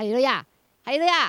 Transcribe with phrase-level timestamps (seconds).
[0.00, 0.42] 哈利路亚，
[0.82, 1.26] 哈利路亚，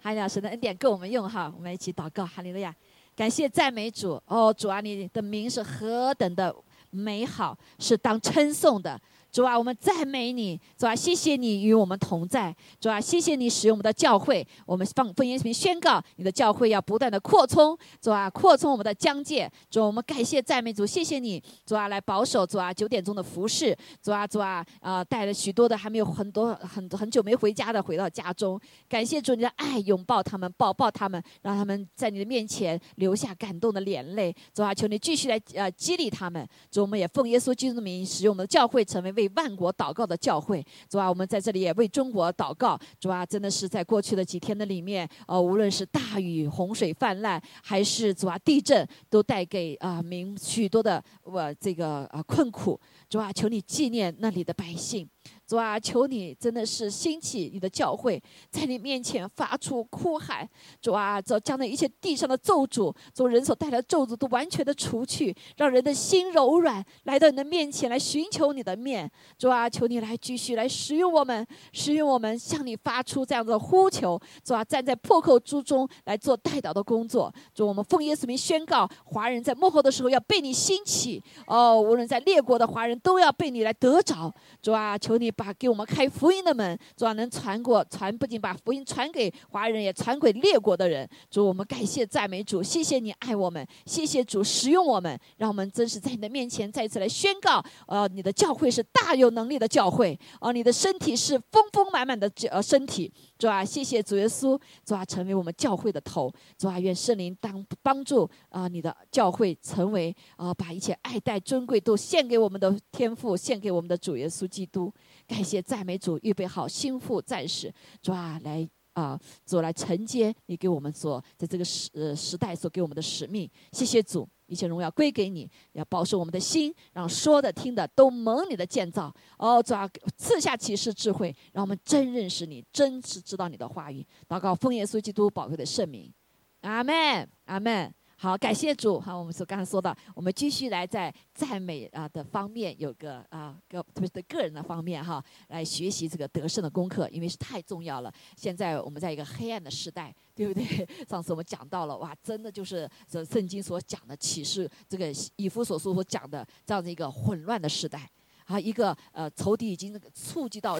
[0.00, 0.26] 哈利路亚！
[0.26, 2.74] 神的恩典够我们用哈，我们一起祷告，哈利路亚！
[3.14, 6.56] 感谢赞美主哦，主啊，你的名是何等的
[6.88, 8.98] 美好，是当称颂的。
[9.34, 28.56] 主啊，我们赞美你，主啊，谢谢你与我们同在，主啊，谢谢你使用我们的教会，我们放奉耶稣名宣告，你的教会要不断的扩充，主啊，扩充我们的疆界，主，我们感谢赞美主，谢谢你，主啊，来保守，主啊，九点钟的服饰，主啊，主啊，啊，带了许多的还没有很多很很久没回家的回到家中，
[28.88, 39.23] 感谢主你的爱拥抱他们，抱抱他们，让他们在你的面前流下感动的眼泪，主啊，求你继续来呃激励他们，主，我们也奉耶稣基督的名使用我们的教会成为为。
[39.34, 42.78] 万国祷告的教会，主啊，我们在这里也为中国祷告。
[43.00, 52.78] 主啊，真的是在过去的几天的里面，呃，无论是大雨、洪水泛滥，还是主啊地震，都带给啊民许多的我这个啊困苦。
[53.08, 55.08] 主啊，求你纪念那里的百姓。
[55.46, 60.48] 主啊，求你真的是兴起你的教会，在你面前发出哭喊。
[60.80, 69.10] 主啊，这将那一切地上的咒诅，从人所带来的咒诅都完全的除去，让人的心柔软，来到你的面前来寻求你的面。
[69.36, 74.18] 主啊，求你来继续来使用我们，使用我们向你发出这样的呼求。
[74.42, 77.30] 主啊，站在破口之中来做代祷的工作。
[77.54, 81.22] 主，我们奉耶稣名宣告，华人在幕后的时候要被你兴起。
[81.46, 84.32] 哦，无论在列国的华人都要被你来得着。
[84.62, 85.33] 主啊，求你。
[85.34, 91.08] 把给我们开福音的门，主要能传过传，不仅把福音传给华人，也传给列国的人。
[91.30, 103.12] 主，我们感谢赞美主，谢谢你爱我们，谢谢主使用我们，让我们真是在你的面前再次来宣告：，呃，你的教会是大有能力的教会，哦，你的身体是丰丰满满的呃身体。
[103.36, 106.32] 主啊，谢谢主耶稣，主啊，成为我们教会的头。
[106.56, 114.92] 主啊，愿圣灵当帮助啊，你的教会成为啊，把一切爱戴尊贵都献给我们的天父，献给我们的主耶稣基督。
[115.26, 117.72] 感谢赞美主，预备好心腹战士，
[118.02, 123.50] 主啊，来啊，主来承接你给我们所在这个时呃时代所给我们的使命。
[123.72, 129.12] 谢谢主，一切荣耀归给你，要保守我们的心，让说的听的都蒙你的建造。
[129.38, 134.06] 哦，主啊，赐下启示智慧，让我们真认识你，真是知道你的话语。
[134.28, 136.12] 祷告奉耶稣基督宝贵的圣名，
[136.60, 137.92] 阿门，阿门。
[138.24, 138.98] 好，感谢主。
[138.98, 148.10] 好，我们说刚才说的，我们继续来在赞美啊的方面有个啊个特别是个人的方面哈，来学习这个得胜的功课，因为是太重要了。
[148.34, 150.64] 现在我们在一个黑暗的时代，对不对？
[151.06, 158.10] 上次我们讲到了，哇，真的就是这圣经所讲的启示，这个以弗所书所讲的这样的一个混乱的时代
[158.46, 160.78] 啊，一个呃仇敌已经触及到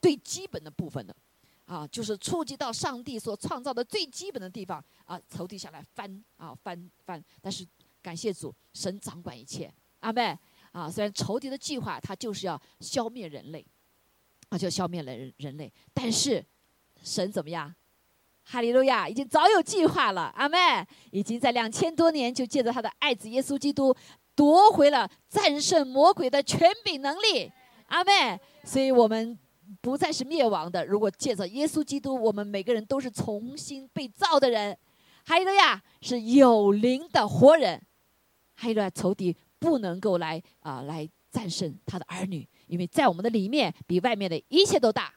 [0.00, 1.14] 最基本的部分了。
[1.68, 7.62] 啊，就是触及到上帝所创造的最基本的地方啊，仇敌下来翻啊翻翻，但是
[8.00, 9.70] 感谢主，神掌管一切，
[10.00, 10.34] 阿妹
[10.72, 13.62] 啊，虽然仇敌的计划他就是要消灭人类，
[14.48, 16.42] 啊，就消灭了人人类，但是
[17.02, 17.74] 神怎么样？
[18.44, 20.56] 哈利路亚，已经早有计划了，阿妹
[21.10, 23.94] 已经在两千多年就借着他的爱子耶稣基督
[24.34, 27.52] 夺回了战胜魔鬼的权柄能力，
[27.88, 29.38] 阿妹，所以我们。
[29.80, 30.84] 不再是灭亡的。
[30.86, 34.76] 如果借着耶稣基督，我们每个人都是重新被造的人。
[35.24, 37.80] 还有呀，是有灵的活人。
[38.54, 45.12] 还有呢，仇敌不能够来啊，来战胜他的儿女，因为在我们的里面，比外面的一切都大。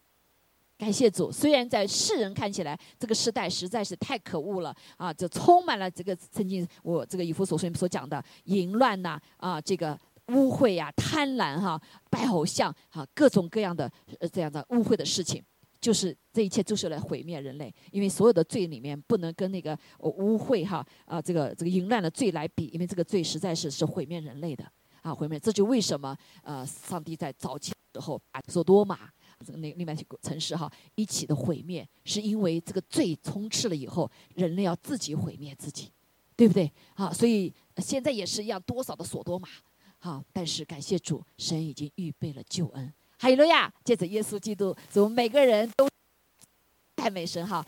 [0.77, 9.97] 感谢主，虽然在世人看起来，这个时代实在是太可恶了啊，就充满了这个曾经我这个以弗所书所讲的淫乱呐啊，这个。
[10.27, 15.43] 污秽呀，贪婪哈，拜偶像哈，各种各样的呃这样的污秽的事情，
[15.79, 17.73] 就是这一切就是来毁灭人类。
[17.91, 24.65] 因为所有的罪里面不能跟那个污秽哈啊这个这个淫乱的罪来比，因为这个罪实在是是毁灭人类的
[25.01, 25.39] 啊毁灭。
[25.39, 29.09] 这就为什么呃上帝在早期时候把索多玛
[29.45, 35.91] 这个那另外几个城市哈一起的毁灭，是因为这个罪充斥了以后，人类要自己毁灭自己，
[36.37, 37.11] 对不对啊？
[37.11, 39.49] 所以现在也是一样，多少的索多玛。
[40.03, 42.91] 好，但是感谢主，神已经预备了救恩。
[43.19, 43.71] 哈利路亚！
[43.83, 45.87] 借着耶稣基督，我们每个人都
[46.97, 47.63] 赞美神哈。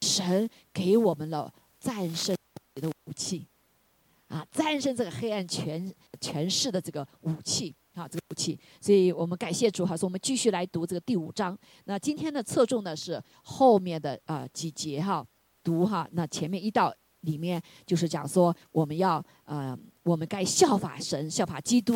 [0.00, 2.36] 神给我们了战胜
[2.74, 3.46] 的武器，
[4.26, 8.58] 啊，战胜这个黑暗权权势的这个武器啊，这个武器。
[8.80, 11.56] 所以我们感谢主哈，说我们继续来读这个第五章。
[11.84, 15.24] 那今天的侧重呢是后面的啊几节哈，
[15.62, 16.08] 读哈。
[16.10, 16.92] 那前面一到
[17.22, 19.78] 里面就是讲说我们要呃。
[20.02, 21.94] 我们该效法神，效法基督，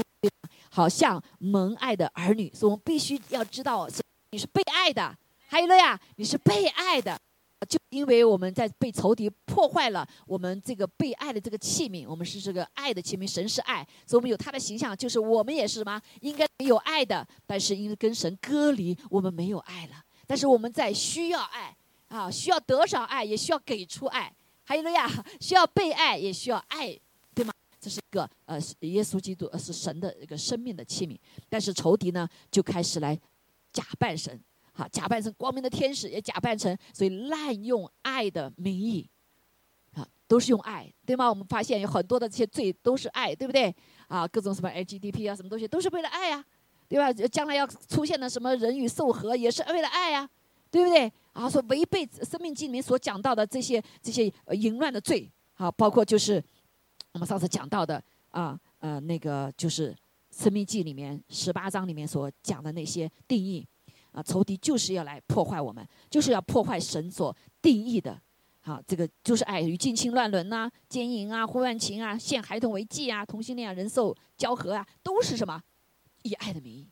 [0.71, 2.53] 好像蒙爱的儿女。
[2.53, 3.88] 所以我们必须要知道，
[4.31, 5.17] 你是被爱的。
[5.49, 7.19] 还有了呀，你是被爱的。
[7.67, 13.29] 就因为我们在被仇敌破坏了我们这个被爱的这个器皿，我们是这个爱的器皿。
[13.29, 16.00] 神是爱，所以我们有他的形象，就是我们也是什么？
[16.21, 17.26] 应该有爱的。
[17.47, 19.93] 但是因为跟神隔离，我们没有爱了。
[20.26, 21.75] 但是我们在需要爱
[22.09, 24.31] 啊，需要得少爱，也需要给出爱，
[24.64, 25.08] 还有了呀，
[25.40, 26.99] 需要被爱，也需要爱，
[27.34, 27.52] 对吗？
[27.81, 31.19] 这是一个呃，耶稣基督呃是神的一个生命的器皿，
[31.49, 33.19] 但是仇敌呢就开始来
[33.72, 34.40] 假扮神，
[34.72, 39.08] 哈，假扮成光明的天使，也假扮成，所以滥用爱的名义，
[39.93, 41.28] 啊，都是用爱，对吗？
[41.28, 43.75] 我们发现有很多的这些罪都是爱，对不对？
[44.08, 46.44] 啊，各种什么 LGBT 啊，什么东西都是为了爱呀。
[46.87, 47.11] 对吧？
[47.28, 50.28] 将来要出现的什么人与兽合，也是为了爱呀，
[50.70, 51.11] 对不对？
[51.34, 56.42] 啊，说违背《生命记》里面所讲到的这些这些淫乱的罪，好，包括就是
[57.12, 59.92] 我们上次讲到的啊，呃，那个就是
[60.31, 63.66] 《生命记》里面十八章里面所讲的那些定义，
[64.12, 68.16] 啊，仇敌就是要来破坏我们，就是要破坏神所定义的，
[68.60, 75.60] 好，这个就是爱与近亲乱伦呐、奸淫啊、婚外情啊、陷孩童为妓啊、同性恋啊、人兽交合啊，都是什么？
[76.22, 76.88] 以爱的名义，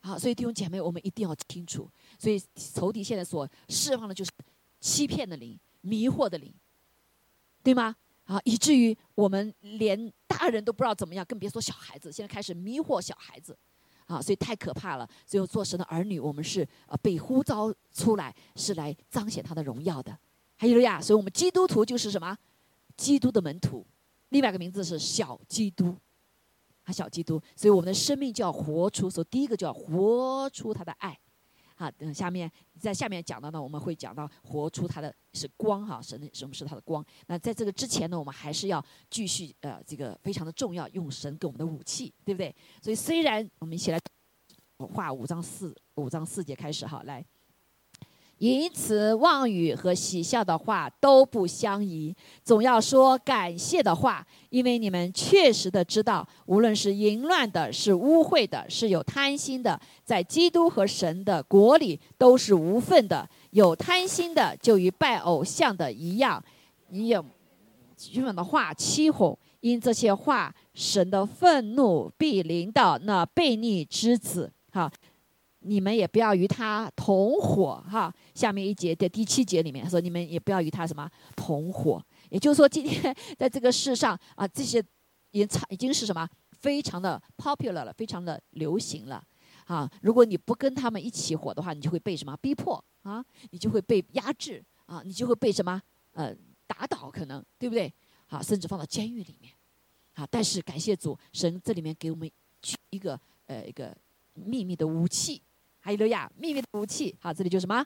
[0.00, 1.88] 好，所以弟兄姐妹，我们一定要清楚。
[2.22, 4.30] 所以仇敌现在所释放的就是
[4.78, 6.54] 欺骗的灵、迷惑的灵，
[7.64, 7.96] 对吗？
[8.26, 12.12] 啊，以至于我们连大人都不知道怎么样，更别说小孩子。
[12.12, 13.58] 现在开始迷惑小孩子，
[14.06, 15.08] 啊，所以太可怕了。
[15.26, 20.16] 只有做神的儿女，我们是呃被呼召出来，是来彰显他的荣耀的。
[20.56, 22.38] 还有呀，所以我们基督徒就是什么？
[22.96, 23.84] 基督的门徒，
[24.28, 25.96] 另外一个名字是小基督。
[26.84, 31.18] 啊，小基督，所以我们的生命就要活出，所以第一个就要活出他的爱。
[31.82, 37.04] 啊，等下面在下面讲到呢，我们会讲到活出他的是光哈，神什么是他的光？
[37.26, 42.54] 那在这个之前呢，我们还是要继续呃，这个非常的重要，用神给我们的武器，对不对？
[42.80, 43.98] 所以虽然我们一起来
[44.78, 47.24] 画五章四五章四节开始哈，来。
[48.42, 52.12] 因此，妄语和喜笑的话都不相宜，
[52.42, 63.30] 总要说感谢的话，因为你们确实的知道，无论是淫乱的，是污秽的，是有贪心的，在基督和神的国里都是无份的。
[63.52, 66.42] 有贪心的，就与拜偶像的一样，
[66.88, 67.24] 你有
[68.10, 74.50] 愚妄的话欺哄，因这些话，神的愤怒必临到那悖逆之子。
[74.72, 74.90] 哈。
[75.64, 78.12] 你们也不要与他同伙，哈。
[78.34, 82.04] 下面一节的第七节里面说，你们也不要与他什么同伙。
[82.30, 84.82] 也就是说，今天在这个世上啊，这些
[85.30, 89.22] 已经已经是什么非常的 popular 了，非常的流行了，
[89.66, 89.90] 啊。
[90.00, 93.24] 如果你不跟他们一起火的话，你就会被什么逼迫啊？
[93.50, 95.02] 你就会被压制啊？
[95.04, 95.80] 你就会被什么
[96.12, 96.34] 呃
[96.66, 97.10] 打倒？
[97.10, 97.92] 可能对不对？
[98.28, 99.52] 啊，甚至放到监狱里面，
[100.14, 100.26] 啊。
[100.30, 102.30] 但是感谢主，神这里面给我们
[102.90, 103.94] 一个呃一个
[104.34, 105.40] 秘密的武器。
[105.82, 107.14] 还有了呀，秘密的武器。
[107.20, 107.84] 好，这里就是什么？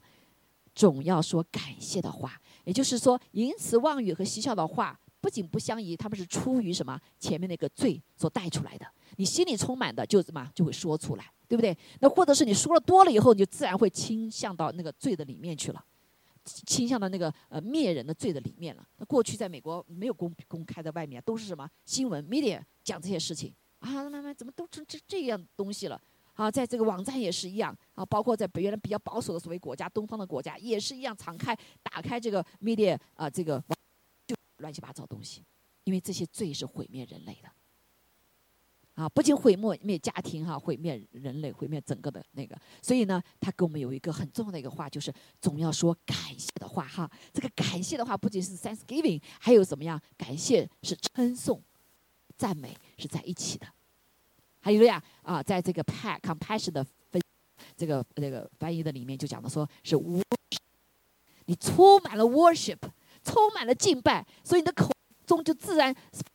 [0.74, 2.38] 总要说感谢的话。
[2.64, 7.00] 也就是说，淫词妄语和嬉笑的话，不仅不相宜，他们是出于什么？
[7.18, 8.86] 前面那个罪所带出来的。
[9.16, 11.74] 你心里充满的，就什么就会说出来，对不对？
[12.00, 15.82] 那或者是你说了多了以后，你就自然会倾向到那个罪的里面去了，
[16.44, 18.86] 倾向到那个呃灭人的罪的里面了。
[18.98, 24.10] 那过去在美国没有公公开在外面，都是什么新闻 media 讲这些事情啊？
[24.10, 25.98] 慢慢怎么都成这这样东西了？
[26.36, 33.58] 啊，在这个网站也是一样啊，包括在原来比较保守的所谓国家，东方的国家也是一样，敞开打开这个 media 啊，这个
[34.26, 35.42] 就乱七八糟东西，
[35.84, 37.50] 因为这些罪是毁灭人类的，
[39.02, 45.10] 啊，不仅毁灭灭家庭哈，毁灭人类，毁灭整个的那个，所以呢，他给我们有一个很重要的一个话，就是
[45.40, 47.10] 总要说感谢的话哈。
[47.32, 49.98] 这个感谢的话不仅是 Thanksgiving，还有怎么样？
[50.18, 51.62] 感谢是称颂、
[52.36, 53.66] 赞美是在一起的。
[54.66, 57.22] 还有呀，啊，在这个 “pat compassion” 的分
[57.76, 60.58] 这个这个翻译的里面，就讲的说是 worship，
[61.44, 62.78] 你充满了 worship，
[63.22, 64.90] 充满了敬拜，所以你的口
[65.24, 65.94] 中就自然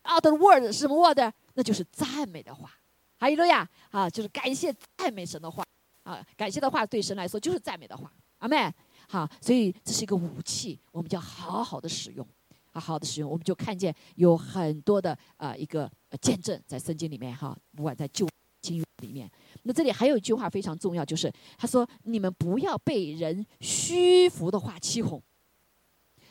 [0.09, 1.19] out the word 是什么 word？
[1.55, 2.71] 那就是赞美的话。
[3.17, 5.61] 还有呀，啊，就是感谢赞美神的话，
[6.03, 8.09] 啊，感谢的话对神来说就是赞美的话。
[8.37, 8.73] 阿妹，
[9.09, 12.25] 好，所以这是一个武器，我们就要好好的使用，
[12.71, 15.91] 好好的使用，我们就看见有很多的啊一个。
[16.17, 18.27] 见证在圣经里面哈，不管在旧
[18.61, 19.29] 经里面，
[19.63, 25.21] 那这里还有一句话非常重要，就是他说：“你们不要被人虚浮的话欺哄。”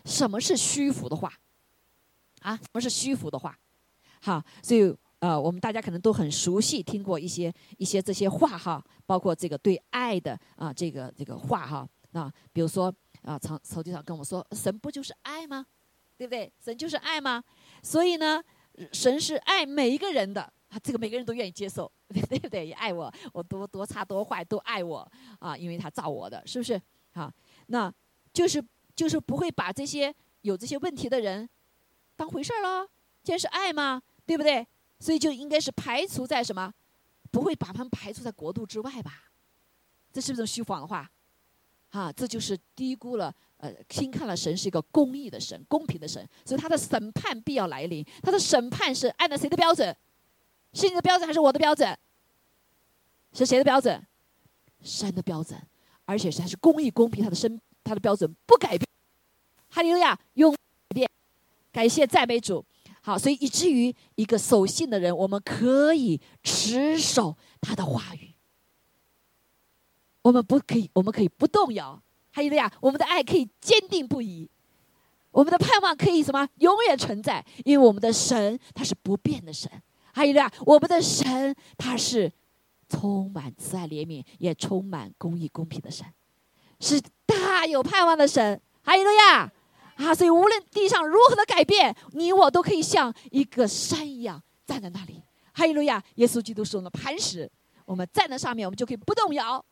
[0.04, 1.32] 什么是虚浮的话？
[2.40, 3.58] 啊，什么是虚浮的话？
[4.22, 15.66] 好，所以呃，我们大家可能都很熟悉，听过一些一些这些话哈，包括这个对爱的啊，这个这个话哈，那比如说啊，从手机上跟我说：“神不就是爱吗？
[16.16, 16.52] 对不对？
[16.64, 17.42] 神就是爱吗？”
[17.82, 18.40] 所以呢。
[18.92, 22.66] 神是爱每一个人的啊，这个每个人都愿意接受，对 不对？
[22.66, 26.80] 也爱我，我多多差多坏都爱我啊，因为他造我的，是不是？
[27.12, 27.32] 啊，
[27.66, 27.92] 那
[28.32, 28.62] 就是
[28.94, 31.49] 就是不会把这些有这些问题的人
[32.16, 32.88] 当回事儿了。
[33.22, 34.00] 这是爱嘛？
[34.25, 34.66] 对不对？
[34.99, 36.72] 所以就应该是排除在什么？
[37.30, 39.25] 不会把他们排除在国度之外吧？
[40.12, 41.10] 这是不是虚谎的话？
[41.90, 48.05] 啊，这就是低估了呃，轻看了神是一个公义的神、公平的神，所以他的审判必要来临。
[48.23, 49.95] 他的审判是按照谁的标准？
[50.73, 51.99] 是你的标准还是我的标准？
[53.33, 54.07] 是谁的标准？
[54.83, 55.61] 神的标准，
[56.07, 58.88] 而且是还是公义公平，他的身他的标准不改变。
[59.69, 60.59] 哈利路亚，永改
[60.95, 61.11] 变。
[61.71, 62.64] 感谢赞美主。
[63.02, 68.35] 好，所以以至于一个守信的人，我们可以持守他的话语。
[70.23, 72.02] 我们不可以，我们可以不动摇。
[72.30, 74.49] 还有的呀，我们的爱可以坚定不移，
[75.30, 77.44] 我们的盼望可以什么永远存在？
[77.64, 79.70] 因为我们的神他是不变的神。
[80.12, 82.30] 还有的呀，我们的神他是
[82.88, 86.06] 充满慈爱怜悯，也充满公义公平的神，
[86.80, 88.60] 是大有盼望的神。
[88.82, 89.52] 还有的呀，
[89.96, 95.22] 啊，所以无论地上如何的改变，你我都可以像一个山一样站在那里。
[95.52, 96.02] 哈利路亚！
[96.14, 97.50] 耶稣基督是我们的磐石，
[97.84, 99.62] 我们站在上面，我们就可以不动摇。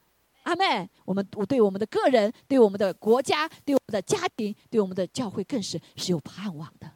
[0.49, 6.91] 阿妹，我们我对我们的个人、对我们的国家、对我们的家庭、对我们的教会，更是是有盼望的。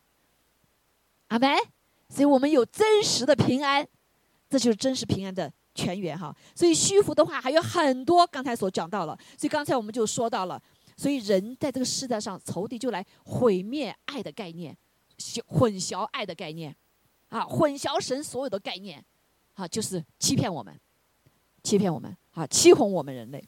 [1.28, 1.54] 阿妹，
[2.08, 3.86] 所以我们有真实的平安，
[4.48, 6.34] 这就是真实平安的泉源哈。
[6.54, 9.18] 所以虚浮的话还有很多，刚才所讲到了。
[9.36, 10.58] 所以刚才我们就说到了，
[10.96, 14.74] 所以人在这个世代上，仇敌就来毁灭爱的概念，
[15.46, 16.74] 混淆爱的概念，
[17.28, 19.04] 啊，混淆神所有的概念，
[19.52, 20.74] 啊，就是欺骗我们，
[21.62, 22.16] 欺骗我们。
[22.32, 23.42] 啊，欺哄我们人类。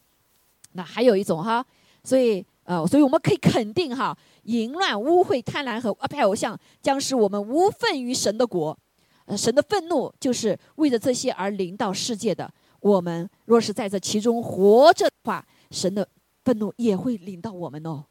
[0.72, 1.64] 那还有一种哈，
[2.02, 8.76] 所以呃，所以我们可以肯定哈，淫乱、污秽、贪婪和拜偶像将使我们无份于神的国。
[9.24, 12.52] 呃，神的愤怒就是为了这些而临到世界的。
[12.80, 16.06] 我们若是在这其中活着的话，神的
[16.44, 18.04] 愤怒也会临到我们哦，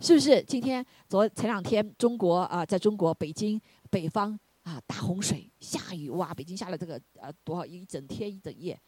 [0.00, 0.42] 是不是？
[0.42, 8.78] 今天昨前两天，中国啊，在中国北京北方啊，大洪水，下雨哇，北京下了这个呃多少一整天一整夜。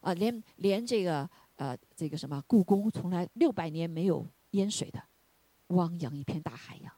[0.00, 5.02] 啊，连连这个呃，这个什么故宫，从来六百年没有淹水的，
[5.68, 6.92] 汪洋一片大海洋，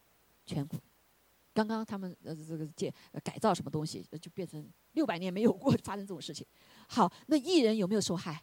[0.47, 0.79] 全国。
[1.53, 2.91] 刚刚他们呃这个建
[3.23, 6.47] 改造什么东西，就变成六百年没有过 发生这种事情。
[6.89, 8.43] 好，那艺人有没有受害？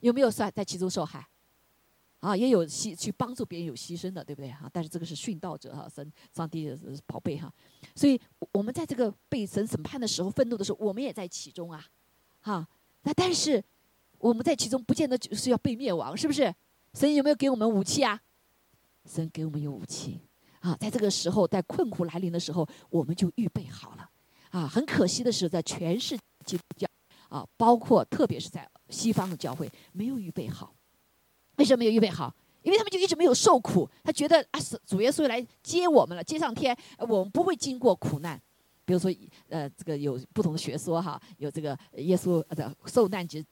[0.00, 1.26] 有没有算在其中受害？
[2.18, 4.68] 啊，也有牺去帮助别人有牺牲的，对不对哈？
[4.72, 7.50] 但是这个是殉道者哈，神上帝的宝贝哈。
[7.94, 8.20] 所以
[8.52, 11.86] 我们在这个被神审判的时候，愤怒的时候，我们也在其中啊，
[12.40, 12.68] 哈。
[13.02, 13.62] 那但是。
[14.18, 16.54] 我们在其中不见得就是要被灭亡，是不是？
[16.94, 18.20] 神有没有给我们武器啊？
[19.04, 20.20] 神给我们有武器
[20.60, 20.74] 啊！
[20.80, 24.10] 在这个时候，在困苦来临的时候，我们就预备好了
[24.50, 24.66] 啊！
[24.66, 26.88] 很可惜的是，在全世界教
[27.28, 30.74] 啊，包括特别是在西方的教会，没有预备好。
[31.56, 32.34] 为什么没有预备好？
[32.62, 38.40] 因为他们就一直没有受苦，他觉得啊，主耶稣来接我们了，接上天，我们不会经过苦难。
[38.84, 39.14] 比如说，
[39.48, 43.44] 呃，这个有不同的学说哈，有这个耶稣的受难节。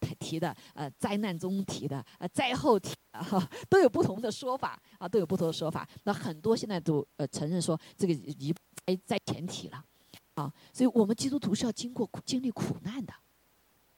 [0.00, 5.88] 提提的呃灾难中提的呃灾后提的哈都有不同的说法啊都有不同的说法。
[6.04, 8.54] 那很多现在都呃承认说这个已
[8.86, 9.84] 在在前提了
[10.34, 13.12] 啊所以我们基督徒是要经过经历苦难的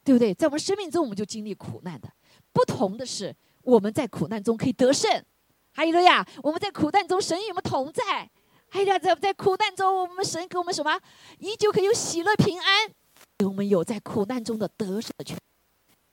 [0.04, 0.32] 对不对？
[0.34, 2.08] 在我们生命中我们就经历苦难的。
[2.52, 5.24] 不同的是我们在苦难中可以得胜
[5.72, 8.30] 还有了呀我们在苦难中神与我们同在
[8.68, 11.00] 还有在在苦难中我们神给我们什么？
[11.38, 12.90] 依旧可以有喜乐平安
[13.38, 15.36] 给我们有在苦难中的得胜的权。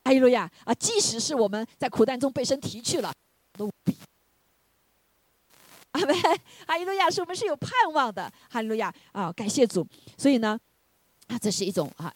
[0.04, 0.74] 哈利路亚啊！
[0.74, 3.14] 即使是我们在苦难中被神提去了，
[3.54, 3.96] 都比
[5.92, 6.14] 阿门。
[6.68, 8.32] 哈利路亚，是我们是有盼望的。
[8.50, 9.32] 哈利路亚啊！
[9.32, 9.88] 感谢主。
[10.18, 10.60] 所以呢，
[11.28, 12.14] 啊，这是一种啊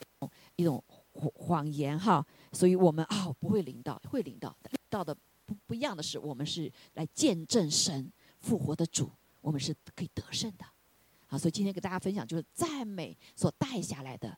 [0.57, 2.25] 一种谎谎言哈。
[2.51, 5.15] 所以我们啊不会领到，会领到，领到的
[5.45, 10.65] 不不一样的是，我们是来见证神复活的主，我们是可以得胜的。
[11.29, 14.37] 啊，所以今天给大家分享就是赞美所带下来的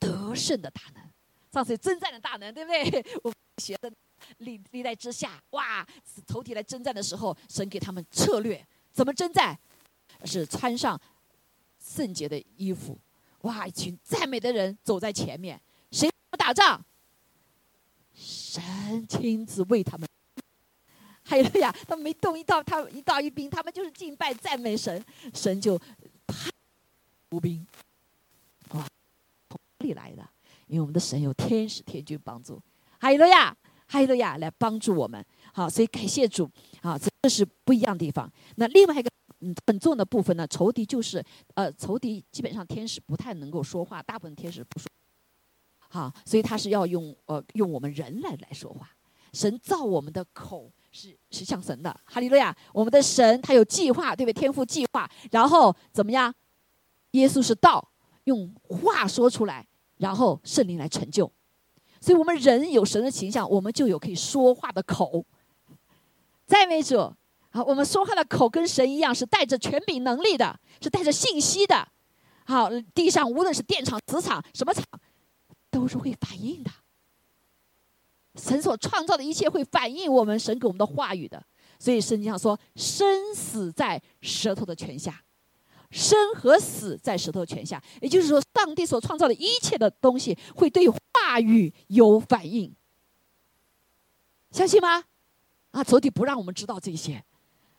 [0.00, 1.02] 得胜的大能。
[1.54, 3.06] 上次征战的大能，对不对？
[3.22, 3.32] 我
[3.62, 3.88] 学的
[4.38, 5.86] 历历代之下，哇，
[6.26, 9.56] 头体来征战的时候，神给他们策略，怎么征战？
[10.24, 11.00] 是穿上
[11.78, 12.98] 圣洁的衣服，
[13.42, 15.60] 哇，一群赞美的人走在前面，
[15.92, 16.84] 谁打仗？
[18.12, 20.08] 神亲自为他们。
[21.22, 25.78] 还有呀，他们没动一道，他一道一兵，他们就是敬拜赞美神，神就
[26.26, 26.50] 派
[27.28, 27.64] 步兵，
[28.70, 28.84] 哇，
[29.48, 30.28] 从哪里来的？
[30.74, 32.60] 因为我们的神有天使天军帮助，
[32.98, 35.24] 哈利路亚，哈利路亚来帮助我们。
[35.52, 36.50] 好，所以感谢主，
[36.82, 38.28] 啊，这是不一样的地方。
[38.56, 44.88] 那另外一个嗯很重要的部分呢，仇敌就是呃，仇敌基本上天使不太能够说话，大部分天使不说。
[45.88, 48.90] 好，所以他是要用呃用我们人来来说话。
[49.32, 52.56] 神造我们的口是是像神的，哈利路亚。
[52.72, 54.40] 我们的神他有计划，对不对？
[54.40, 56.34] 天赋计划，然后怎么样？
[57.12, 57.92] 耶稣是道，
[58.24, 59.64] 用话说出来。
[59.96, 61.30] 然后圣灵来成就，
[62.00, 65.24] 所以我们人有神的形象，我们就有可以说话的口。
[66.68, 67.12] 美主。
[67.50, 71.86] 好，我们说话的口跟神一样，是带着权柄能力的，是带着信息的。
[72.46, 74.84] 好，地上无论是电厂、磁场，什么场，
[75.70, 76.70] 都是会反应的。
[78.34, 81.40] 神所创造的一切会反映我们神给我们的话语的。
[81.78, 85.22] 所以圣经上说，生死在舌头的权下，
[85.94, 87.80] 生和死在舌头泉下。
[88.02, 92.74] 也就是说，上帝所创造的一切的东西会对话语有反应。
[94.50, 95.04] 相信吗？
[95.70, 97.24] 啊，仇敌不让我们知道这些。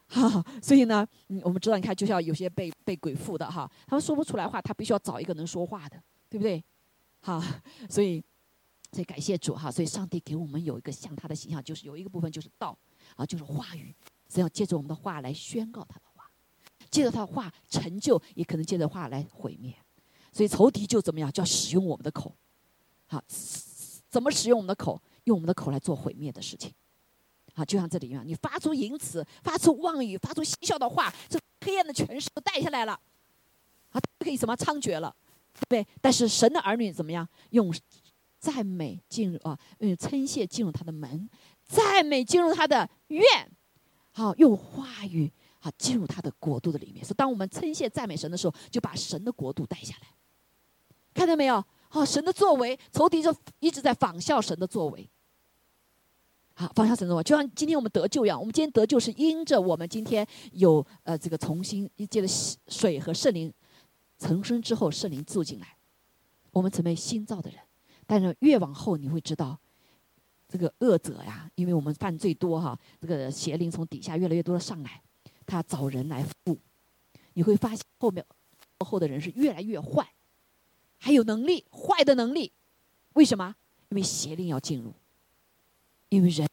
[0.08, 6.64] 哈，所以呢，嗯，我们知道，你看，就像有些被被鬼附的哈，他们说不出来话，他必须要找一个能说话的，对不对？
[7.22, 7.42] 好，
[7.90, 8.24] 所以，
[8.92, 12.78] 所以感谢主哈，所以上帝给我们有一个像他的形象，就是有一个部分就是道
[13.16, 13.96] 啊，就是话语，
[14.30, 16.00] 是要借着我们的话来宣告他，
[16.96, 19.76] 借着他的话成就，也可能借着话来毁灭。
[20.32, 22.34] 所以仇敌就怎么样，就要使用我们的口，
[23.08, 23.22] 好，
[24.10, 25.02] 怎么使用我们的口？
[25.26, 26.72] 用我们的口来做毁灭的事情。
[27.54, 32.98] 好，就像这里一样，你发出淫词、发出妄语、发出嬉笑的话，这黑暗的权势都带下来了，
[33.90, 35.14] 啊，可以什么猖獗了，
[35.54, 35.88] 对不对？
[36.00, 37.28] 但是神的儿女怎么样？
[37.50, 37.74] 用
[38.40, 41.30] 赞美进入啊，用称谢进入他的门，
[41.66, 43.24] 赞美进入他的院，
[44.12, 45.32] 好，用话语
[45.66, 47.04] 好进入他的国度的里面。
[47.04, 50.08] 所以，当我们称谢赞美神的时候，就把神的国度带下来，
[51.12, 51.64] 看到没有？
[51.90, 55.10] 好，神的作为，仇敌就一直在仿效神的作为。
[56.54, 58.40] 好，仿效神的作为，就像今天我们得救一样。
[58.40, 62.28] 我们今天得救是因着我们今天有呃这个重新一接的
[62.68, 63.52] 水和圣灵
[64.20, 65.76] 重生之后，圣灵住进来，
[66.52, 67.60] 我们成为新造的人。
[68.06, 69.60] 但是越往后你会知道，
[70.48, 75.02] 这个恶者呀，因为我们犯罪多哈，这个邪灵从底下越来越多的上来，
[75.46, 76.58] 他找人来附，
[77.34, 78.26] 你会发现后面
[78.80, 80.08] 后的人是越来越坏，
[80.98, 82.52] 还有能力坏的能力，
[83.14, 83.56] 为什么？
[83.90, 84.94] 因为邪灵要进入。
[86.10, 86.48] 因为人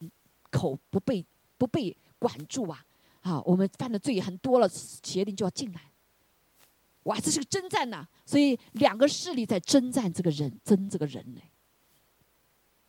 [0.51, 1.25] 口不被
[1.59, 2.85] 不被管住啊，
[3.21, 5.81] 啊，我们犯的罪很多了，邪灵就要进来。
[7.05, 8.07] 哇，这是个征战呐！
[8.25, 11.41] 所以两个势力在征战这个人，争这个人呢。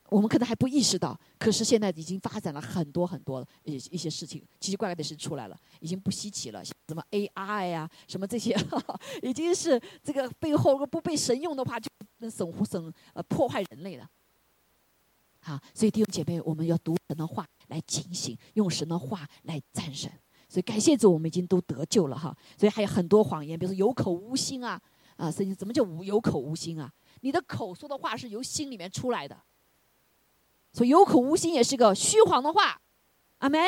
[0.10, 6.63] 我们可能还不意识到，可是现在已经发展了很多很多一一些事情，奇奇怪怪的事出来了，已经不稀奇了。
[6.63, 8.56] 什么 AI 呀，什么这些，
[9.24, 11.89] 已经是这个背后如果不被神用的话，就
[12.20, 14.08] 能损损呃破坏人类了。
[15.39, 20.12] 好，所以弟兄姐妹，我们要读神的话来警醒，用神的话来战胜。
[20.48, 22.36] 所以感谢主，我们已经都得救了哈。
[22.58, 24.80] 所以还有很多谎言，比如说有口无心啊
[25.16, 26.94] 啊，圣经怎么叫无有口无心啊？
[27.22, 29.36] 你的口说的话是由心里面出来的，
[30.73, 32.81] 所以有口无心也是个虚谎的话，
[33.38, 33.59] 阿梅。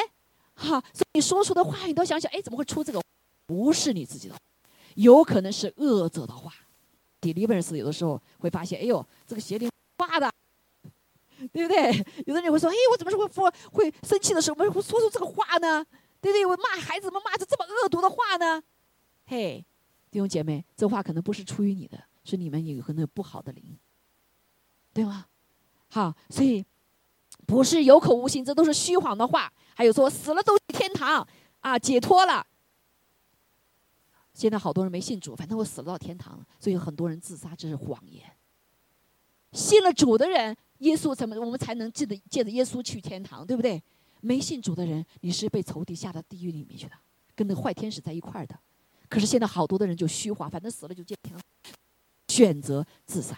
[0.55, 3.01] 好，所以你说出的话，你都想想，哎，怎么会出这个？
[3.45, 4.35] 不是你自己的，
[4.95, 6.51] 有可能是恶者的话。
[7.21, 10.29] deliverance 有的时候会发现，哎呦，这个邪灵发的。
[11.51, 11.91] 对不对？
[12.25, 15.85] 有的人会说：“哎，我怎么是会说会生气的时候，我会说出这个话呢？
[16.21, 16.45] 对不对？
[16.45, 18.63] 我骂孩子，怎么骂出这么恶毒的话呢？”
[19.27, 19.63] 嘿，
[20.09, 23.77] 弟兄姐妹，这话可能不是出于你的，是你们有可能有不好的灵，
[24.93, 25.25] 对吗？
[25.89, 26.65] 好，所以
[27.45, 29.51] 不是有口无心，这都是虚谎的话。
[29.75, 31.27] 还有说死了都去天堂
[31.59, 32.45] 啊，解脱了。
[34.33, 38.23] 现在好多人没信主，反正我死了到天堂了，所以很多人自杀，这是谎言。
[39.51, 40.55] 信了主的人。
[40.79, 43.81] 耶稣怎么我们才能记得借着耶稣去天堂，对不对？
[44.19, 46.91] 没信主的人，你是被仇敌下到地狱里面去的，
[47.33, 48.59] 跟那坏天使在一块儿的。
[49.07, 51.41] 可是现在好多的人就虚化，反正死了就见天堂，
[52.27, 53.37] 选择自杀。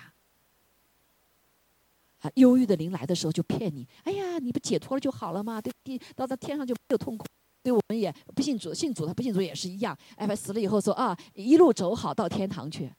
[2.36, 5.62] 忧郁的灵来的时候就骗你，哎呀，你不解脱了就好了嘛？
[5.62, 7.26] 对，到到天上就没有痛苦。
[7.64, 9.98] 对我们也不信主，信主他不信主也是一样。
[10.16, 12.92] 哎，死了以后说啊，一路走好到天堂去。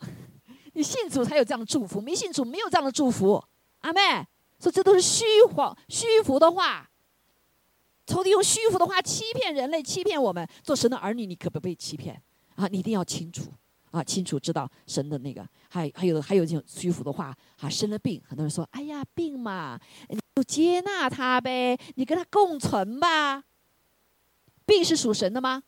[0.74, 3.42] 你信主才有这样的祝福，没信主没有这样的祝福。
[3.80, 4.00] 阿妹
[4.58, 6.90] 说：“这都是虚谎、虚浮的话。
[8.06, 10.46] 仇敌用虚浮的话欺骗人类，欺骗我们。
[10.62, 12.20] 做神的儿女，你可不被欺骗
[12.56, 12.66] 啊！
[12.66, 13.52] 你一定要清楚
[13.90, 15.46] 啊，清楚知道神的那个。
[15.68, 23.44] 还还有还有这种虚浮的话啊，生了病，很多人说：‘哎呀，病嘛，你就接纳他呗，你跟他共存吧。’
[24.66, 25.62] 病是属神的吗？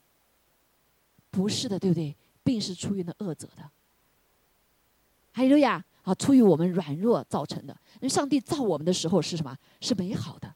[1.31, 2.17] 不是的，对不对？
[2.45, 3.71] 病是出于那恶者的。
[5.33, 7.73] 还有呀。”啊，出于我们软弱造成的。
[7.95, 9.57] 因为上帝造我们的时候是什么？
[9.81, 10.53] 是美好的。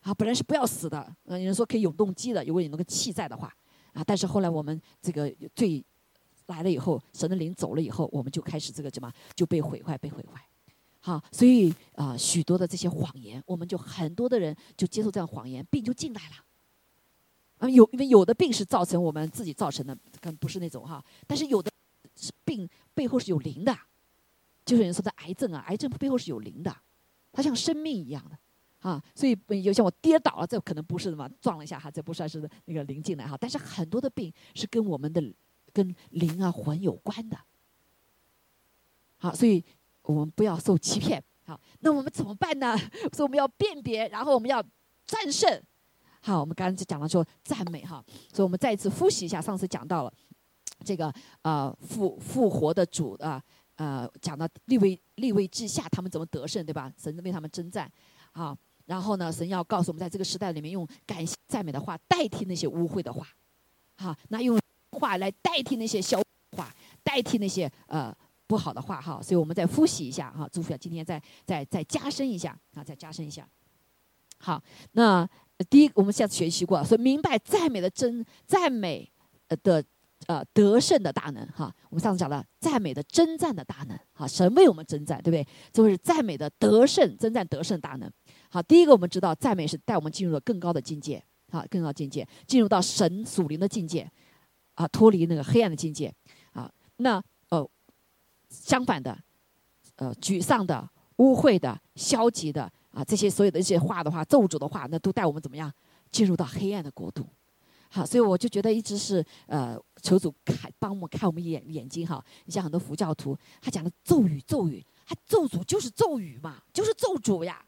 [0.00, 1.14] 啊，本来是不要死的。
[1.26, 3.54] 嗯，有人说可以永动机的，如果有那个气在的话。
[3.92, 5.84] 啊，但是后来我们这个最
[6.46, 10.40] 来了以后，神的灵走了以后，我们就开始这个什么就被毁坏，被毁坏。
[11.00, 16.36] 好，所以啊，许多的这些谎言，我们就很多的人就接受这样谎言，病就进来了。
[17.58, 21.04] 啊，有因为有的病是造成我们自己造成的，跟不是那种哈。
[21.26, 21.70] 但是有的
[22.44, 23.76] 病背后是有灵的。
[24.64, 26.72] 就是人说的癌症啊，癌症背后是有灵的，
[27.32, 28.38] 它像生命一样的，
[28.88, 33.36] 啊，所以有像我跌倒了，这可能不是的嘛，撞了一下哈，这不算是那个灵进来哈。
[33.36, 35.20] 但是很多的病是跟我们的
[35.72, 37.38] 跟灵啊魂有关的。
[39.18, 39.64] 好，所以
[40.02, 41.22] 我们不要受欺骗。
[41.44, 42.76] 好，那我们怎么办呢？
[43.12, 44.62] 所以我们要辨别，然后我们要
[45.04, 45.62] 战胜。
[46.20, 50.14] 好，我们刚才讲了说赞美哈，所以我们再一次复习一下，上次讲到了
[50.84, 53.42] 这个呃复复活的主啊，
[53.74, 56.92] 呃讲到立位立位之下他们怎么得胜对吧？
[56.96, 57.90] 神为他们征战，
[58.30, 58.56] 好，
[58.86, 63.26] 然后呢，神要告诉我们，在这个时代里面用感谢赞美的话代替那些污秽的话，
[63.96, 64.56] 好，那用
[64.92, 66.22] 话来代替那些消
[66.56, 68.14] 话，代替那些呃
[68.46, 73.46] 不好的话哈，所以我们再复习一下哈，祝福要今天再再再加深一下啊，再加深一下，
[74.38, 75.28] 好，那。
[75.70, 79.08] 第一，我们下次学习过，所以明白赞美的真赞美
[79.62, 79.84] 的
[80.26, 81.72] 呃得胜的大能哈。
[81.88, 85.46] 我们上次讲了赞美的征战的大能哈，神为我们征战，对不对？
[85.72, 88.10] 这是赞美的得胜征战得胜大能。
[88.50, 94.10] 好，第一个我们知道赞美是带我们进入了更高的境界，好，更高境界，进入到神属灵的境界，
[94.74, 96.14] 啊，脱离那个黑暗的境界，
[96.52, 97.68] 啊，那呃
[98.48, 99.18] 相反的，
[99.96, 102.70] 呃沮丧的、污秽的、消极的。
[102.92, 105.72] 啊，这些所有的一些话的话，咒诅的话，那都带我们怎么样
[106.10, 107.26] 进入到黑暗的国度？
[107.88, 112.22] 好，所以我就觉得一直是呃，求主看帮我们看我们眼眼睛哈。
[112.44, 117.64] 你像很多佛教徒，他讲的咒语咒语，他咒诅就是咒语嘛，就是咒诅呀。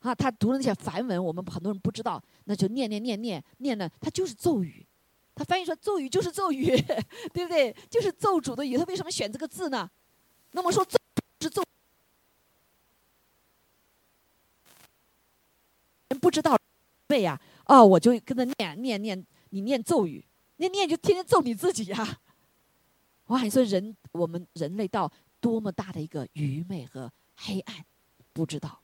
[0.00, 4.85] 啊，他读的那些梵文，我们很多人不知道，那就念念念念念的，他就是咒语。
[5.36, 6.74] 他翻译说咒语就是咒语，
[7.32, 7.70] 对不对？
[7.90, 8.78] 就是咒诅的语。
[8.78, 9.88] 他为什么选这个字呢？
[10.52, 10.98] 那么说咒
[11.42, 11.62] 是咒。
[16.08, 16.58] 人不知道
[17.06, 17.38] 背呀？
[17.66, 20.24] 哦，我就跟着念念念，你念咒语，
[20.56, 22.18] 念念就天天咒你自己呀！
[23.26, 27.84] 哇，你说人我们人类到多么大的一个愚昧和黑暗，
[28.32, 28.80] 不知道。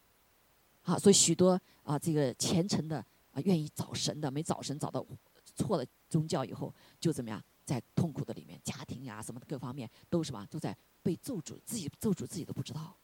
[0.83, 2.99] 好，所以许多啊，这个虔诚的
[3.31, 5.07] 啊，愿意找神的，没找神找到
[5.55, 12.95] 错了宗教以后，就怎么样，在痛苦的里面，家庭呀什么各方面都什么，都在被咒诅，自己咒诅自己都不知道。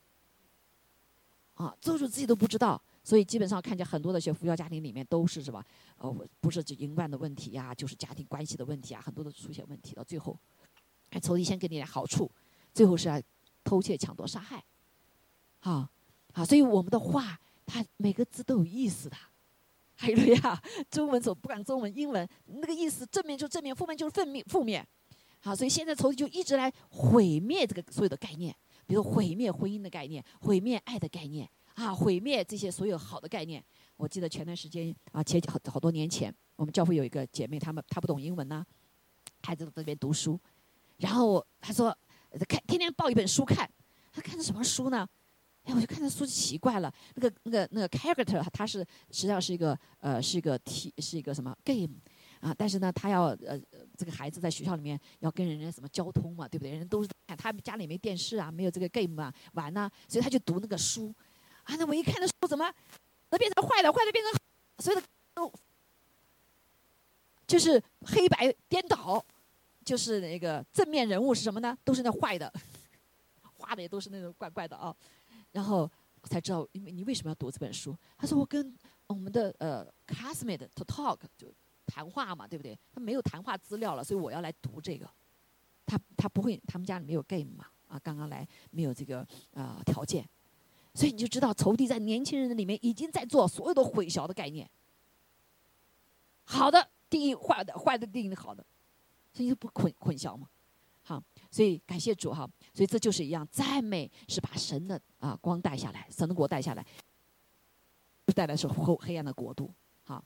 [1.55, 2.81] 啊，咒诅自己都不知道。
[3.03, 5.65] 所以基本上看见很多的学佛教家庭里面都是什么？
[5.97, 9.95] 呃，不是淫乱的问题呀，就是家庭关系的问题啊，很多都出现问题。
[9.95, 10.39] 到最后，
[11.11, 12.31] 还仇敌先给你点好处，
[12.75, 13.21] 最后是要
[13.65, 14.63] 偷窃、抢夺、杀害。
[15.61, 15.89] 好，
[16.35, 19.17] 好，所以我们的话，它每个字都有意思的。
[20.01, 24.45] 还有呀，中文走不管中文、英文，那个意思正面就正面，负面就是负面。
[24.49, 24.87] 负面。
[25.41, 28.55] 好，所以现在仇敌就一直来毁灭这个所有的概念，
[28.87, 31.49] 比如毁灭婚姻的概念，毁灭爱的概念。
[31.75, 31.95] 啊！
[31.95, 33.63] 毁灭这些所有好的概念。
[33.97, 38.67] 我记得前段时间啊，前好好多年前，我们教会有一个姐妹，她们她不懂英文呢，
[39.43, 40.37] 孩子在那边读书，
[40.97, 41.97] 然后她说
[42.49, 43.71] 看天天抱一本书看，
[44.13, 45.09] 她看的什么书呢？
[45.69, 48.79] 哎，我就看那书奇怪了，那个那个那个 character，他是
[49.11, 51.95] 实际上是一个呃是一个 T 是一个什么 game
[52.41, 52.55] 啊？
[52.57, 53.61] 但是呢，他要呃
[53.95, 56.73] 这个孩子在学校里面要跟人家什么交通嘛，对不对？
[56.73, 61.15] 人都是他家里没电视啊，没有这个 game 啊玩呢，所以他就读那个书。
[61.65, 62.65] 啊，那我一看那书怎么，
[63.29, 64.41] 那变成坏的，坏的变成，
[64.79, 65.53] 所有的都，
[67.47, 69.23] 就是黑白颠倒，
[69.85, 71.77] 就是那个正面人物是什么呢？
[71.85, 72.51] 都是那坏的，
[73.59, 74.97] 画的也都是那种怪怪的啊。
[75.59, 75.91] 然后
[76.23, 77.93] 才知道，因为你为什么要读这本书？
[78.17, 78.73] 他说我跟
[79.09, 81.53] 我们的呃 classmate to talk 就
[81.85, 82.79] 谈话嘛，对不对？
[82.93, 85.11] 他没有谈话资料了，所以我要来读这个。
[85.85, 87.67] 他他不会，他们家里没有 game 嘛？
[87.89, 90.25] 啊，刚刚来没有这个啊条件。
[90.95, 94.71] 所以你就知道，仇敌在年轻人的里面已经在做所有的混淆的概念。
[96.45, 98.65] 好的定义坏的，坏的定义好的，
[99.33, 100.49] 所以不混混淆嘛。
[101.03, 102.49] 好，所以感谢主哈。
[102.79, 106.87] 所以这就是一样，赞美是把神的啊光带下来，神的国带下来，
[108.37, 109.69] 带来是后黑暗的国度。
[110.05, 110.23] 好，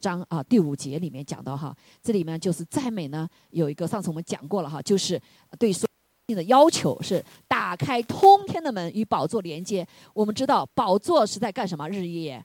[0.00, 5.22] 章啊第五节里面讲到哈，这里面就是赞美呢有一个上次我们讲过了哈，就是
[5.56, 5.86] 对说。
[6.34, 9.86] 的要求是打开通天的门与宝座连接。
[10.12, 11.88] 我们知道宝座是在干什么？
[11.88, 12.44] 日夜。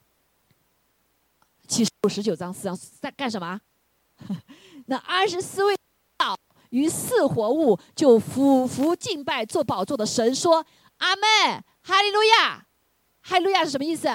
[1.66, 3.60] 七十九章四章在干什么？
[4.86, 5.74] 那二十四位
[6.72, 10.64] 与四活物就俯伏敬拜做宝座的神，说
[10.98, 12.66] ：“阿门，哈利路亚，
[13.22, 14.08] 哈利路亚是什么意思？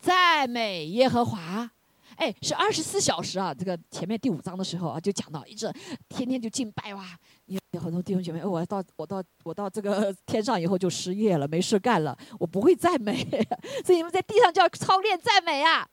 [0.00, 1.70] 赞美耶和华。”
[2.16, 3.54] 哎，是二十四小时啊！
[3.54, 5.72] 这个前面第五章的时候啊，就讲到一直
[6.06, 7.04] 天天就敬拜哇。
[7.46, 13.26] 有很多弟兄姐妹，我到我到我到这个天上以后就失业了，没事干了，我不会赞美，
[13.84, 15.88] 所以你们在地上就要操练赞美啊，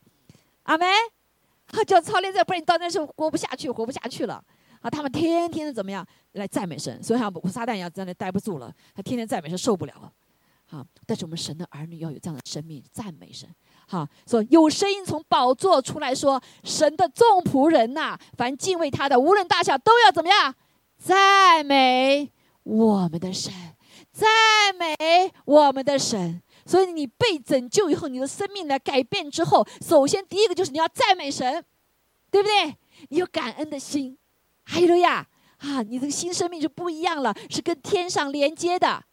[0.64, 0.86] 阿梅，
[1.88, 4.44] 就要操练赞美，不然你到那时候活不下去，活不下去了。
[4.90, 7.02] 他们天天的怎么样来赞美神？
[7.04, 10.12] 所以像撒旦一样在那待不住了，他天天赞美神受不了了。
[10.70, 13.48] 好，但是我们神的儿女要有这样的生命赞美神。
[13.88, 20.54] 哈，说有声音从宝座出来说：“神的众仆人呐，凡敬畏他的，无论大小，都要怎么样？
[20.98, 22.32] 赞美
[22.64, 23.54] 我们的神，
[24.12, 24.28] 赞
[24.78, 31.64] 美我们的神。”所以你被拯救以后，你的生命来改变之后，首先第一个就是你要赞美神，
[32.30, 32.76] 对不对？
[33.08, 34.18] 你有感恩的心，
[34.70, 35.26] 还有呀，
[35.60, 39.06] 啊，你的新生命就不一样了，是跟天上连接的。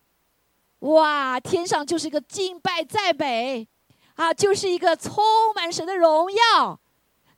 [0.81, 3.69] 哇，天上就是一个敬拜赞美，
[4.17, 5.23] 啊，就是一个充
[5.55, 6.81] 满神的荣耀，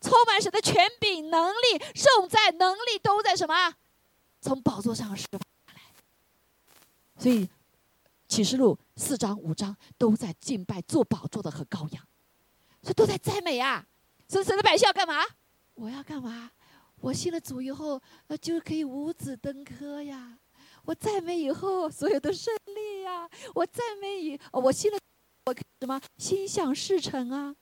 [0.01, 3.75] 充满神的权柄能力，颂赞能力都在什么？
[4.41, 5.81] 从宝座上释放下来。
[7.19, 7.49] 所以。
[8.29, 12.05] 启示录四章五章都在敬拜做宝座的和羔羊，
[12.83, 13.87] 所以都在赞美啊！
[14.27, 15.25] 所以神的百姓要干嘛？
[15.75, 16.51] 我要干嘛？
[17.01, 20.39] 我信了主以后，呃，就可以五子登科呀！
[20.85, 23.29] 我赞美以后，所有的胜利呀！
[23.55, 24.99] 我赞美以，我信了，
[25.47, 27.55] 我什么心想事成啊？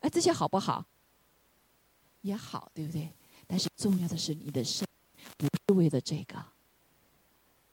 [0.00, 0.84] 哎，这些好不好？
[2.22, 3.10] 也好，对不对？
[3.46, 4.86] 但是重要的是，你的生
[5.36, 6.36] 不是为了这个，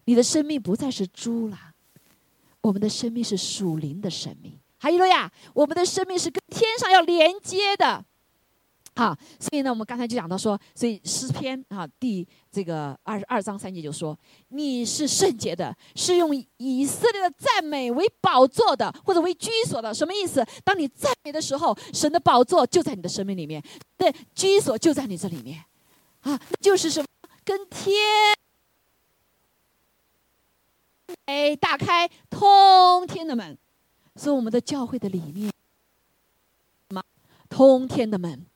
[0.05, 1.75] 你的生命不再是猪了。
[2.62, 8.03] 我们的生命是属灵的生命，还有了呀，我们的生命是跟天上要连接的，
[8.97, 20.43] 好，所以呢，我们刚才就讲到说，所以诗篇啊，第这个二十二章三节就说，你是圣洁的，是用以色列的赞美为宝座的，或者为居所的，什么意思？
[20.63, 23.63] 当你赞美的时候，神的宝座就在你的生命里面，
[23.95, 25.63] 对，居所就在你这里面，
[26.21, 27.07] 啊，就是什么？
[27.45, 27.95] 跟天。
[31.25, 33.55] 哎，打开通天的门，
[34.15, 35.51] 是我们的教会的理念。
[36.89, 37.03] 什么？
[37.47, 38.46] 通天的门，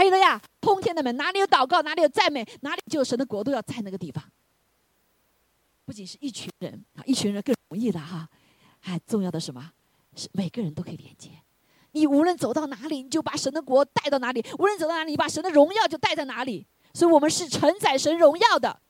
[0.00, 4.24] 还有了呀，通天的门，哪里有祷告，哪里有赞美，哪里就有神的国度要在那个地方。
[5.84, 8.26] 不仅是一群人啊，一群人更容易了哈，
[8.78, 9.72] 还重要的什么？
[10.16, 11.28] 是每个人都可以连接。
[11.92, 16.66] 你无论走到哪里，你就把神的国带到哪里；无论走到哪里，你把神的荣耀就带在哪里。
[16.94, 18.80] 所以我们是承载神荣耀的，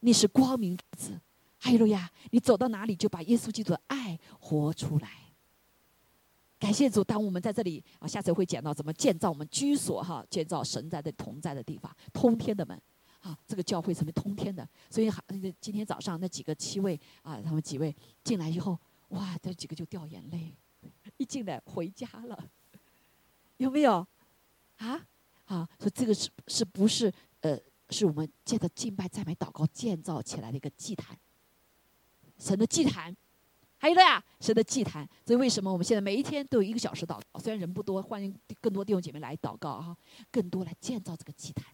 [0.00, 1.20] 你是光明之子。
[1.58, 2.10] 哈利路亚！
[2.30, 5.10] 你走到哪里，就把耶稣基督的爱活出来。
[6.62, 12.80] 感谢主，当我们在这里啊，下次会讲到怎么建造我们居所哈，建造神在的同在的地方，通天的门
[13.18, 14.66] 啊，这个教会成为通天的。
[14.88, 15.10] 所以，
[15.60, 20.54] 今天早上那几个七位啊，他们几位进来以后，哇，这几个就掉眼泪，
[21.18, 22.48] 一进来回家了，
[23.56, 24.06] 有没有？
[24.76, 25.04] 啊，
[25.46, 27.58] 好，说这个是是不是呃，
[27.90, 31.18] 是我们借着敬拜、赞美、祷告建造起来的一个祭坛。
[32.38, 33.16] 神的祭坛，
[33.82, 35.04] 还有了呀，神的祭坛。
[35.26, 37.40] 所以为什么我们现在每一天都有一个小时祷告？
[37.40, 39.96] 虽然人不多，欢迎更多弟兄姐妹来祷告啊，
[40.30, 41.66] 更多来建造这个祭坛。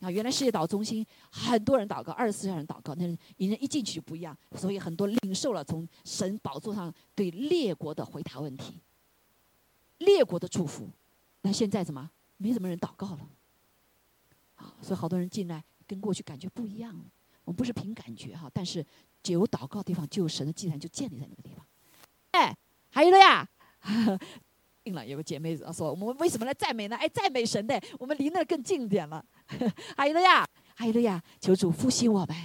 [0.00, 8.80] 啊，原来世界祷中心很多人祷告，二十四小时祷告，那人一进去就不一样，所以很多领受了从神宝座上对列国的回答问题，
[9.98, 10.90] 列国的祝福。
[11.42, 13.28] 那现在怎么没什么人祷告了？
[14.56, 17.04] 啊，所以好多人进来跟过去感觉不一样了。
[17.44, 18.84] 我们不是凭感觉哈，但是。
[19.22, 21.66] 就有祷告的地方，就有神的祭坛就建立在那个地方。
[22.30, 22.56] 哎，
[22.90, 23.46] 还有了呀，
[24.84, 25.06] 定了。
[25.06, 26.96] 有个姐妹说：“我们为什么来赞美呢？
[26.96, 29.24] 哎，赞美神的，我们离那更近点了。
[29.96, 32.36] ”还有了呀，还有了呀，求主复兴我们。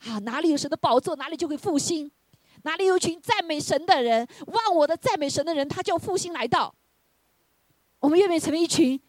[0.00, 2.10] 啊，哪里有神的宝座，哪里就会复兴；
[2.62, 6.74] 哪里有群赞美神的人，忘我的赞美神的人，他叫复兴来到。
[8.00, 9.00] 我们愿不愿意成为一群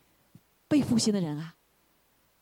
[0.68, 1.56] 被复兴的人啊？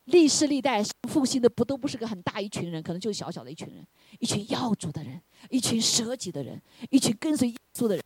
[0.05, 3.85] 历世历代复兴的不都不是个很大一群人，可能就小小的一群人。
[4.19, 8.03] 一群要主的人，一群舍己的人，一群跟随耶稣的人，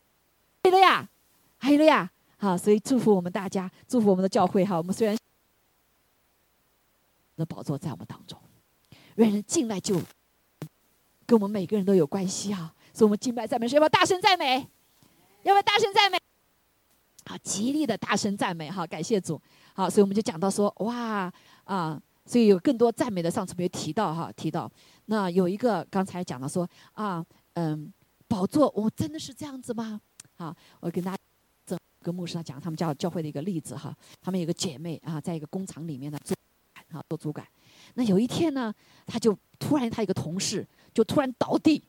[0.61, 1.09] 对了呀，
[1.57, 4.77] 还有了呀，好，所以祝福我们大家，祝福我们的教会哈。
[4.77, 5.17] 我们虽然
[7.35, 8.39] 的宝座在我们当中，
[9.15, 9.95] 愿人进来就
[11.25, 12.73] 跟我们每个人都有关系啊。
[12.93, 14.67] 所以我们敬拜赞美，要不要大声赞美？
[15.43, 16.17] 要不要大声赞美？
[17.25, 19.41] 好，极力的大声赞美哈，感谢主。
[19.73, 21.33] 好，所以我们就讲到说，哇
[21.65, 24.71] 啊，所以有更多赞美的，上次没有提到哈，提到。
[25.07, 27.23] 那有一个刚才讲了说啊，
[27.53, 27.93] 嗯，
[28.27, 30.01] 宝座，我真的是这样子吗？
[30.37, 31.17] 啊，我跟大家
[31.65, 36.35] 这跟牧师他讲他们教教会的一个例子哈，他们有个姐妹啊，在一个工厂里面呢做，
[36.91, 37.47] 啊做主管，
[37.93, 38.73] 那有一天呢，
[39.05, 41.83] 他就突然他一个同事就突然倒地，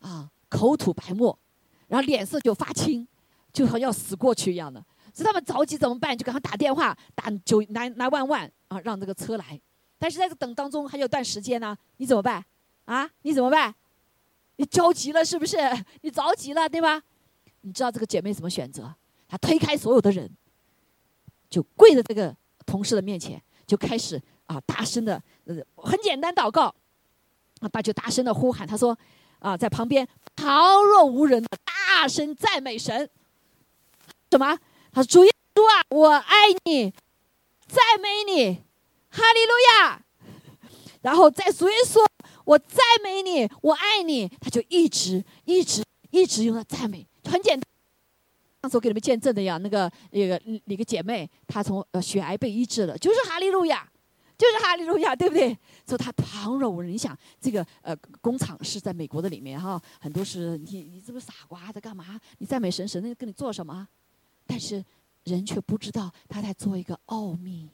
[0.00, 1.36] 啊，口吐白沫，
[1.88, 3.06] 然后脸色就发青，
[3.52, 6.18] 就好像要死过去一样的，所以他们着急怎么办？
[6.18, 9.58] 就给他打电话打九拿拿万万啊，让这个车来。
[9.96, 12.44] 但是在这等当中还有段时间呢，你怎么办？
[12.84, 13.72] 啊，你怎么办？
[14.56, 15.56] 你着急了是不是？
[16.02, 17.00] 你着急了对吧？
[17.62, 18.92] 你知道这个姐妹怎么选择？
[19.28, 20.30] 她推开所有的人，
[21.48, 26.74] 就跪在这个同事的面前，就开始啊大声的，呃，很简单祷告，
[27.60, 28.98] 啊，他就大声的呼喊，他说，
[29.38, 33.08] 啊，在旁边旁若无人的大声赞美神，
[34.30, 34.58] 什么？
[34.94, 36.90] 他说：“主耶稣啊，我爱你，
[37.66, 38.54] 赞美你，
[39.10, 39.52] 哈利路
[39.82, 40.00] 亚。”
[41.02, 41.98] 然后在主耶稣，
[42.44, 47.64] 我赞美你，我爱你，他就一直一直一直用了赞美，很简单。
[48.62, 53.86] 上次我给你们见证的呀，那个那个那个姐妹，她从呃血癌被医治了，就是哈利路亚，
[54.38, 55.48] 就是哈利路亚，对不对？
[55.84, 56.90] 所以她旁若无人。
[56.90, 62.18] 你想，这个呃工厂是在美国的里面哈，很多是你你这不是傻瓜在干嘛？
[62.38, 63.86] 你赞美神，神能跟你做什么？
[64.46, 64.84] 但是
[65.24, 67.70] 人却不知道他在做一个奥秘。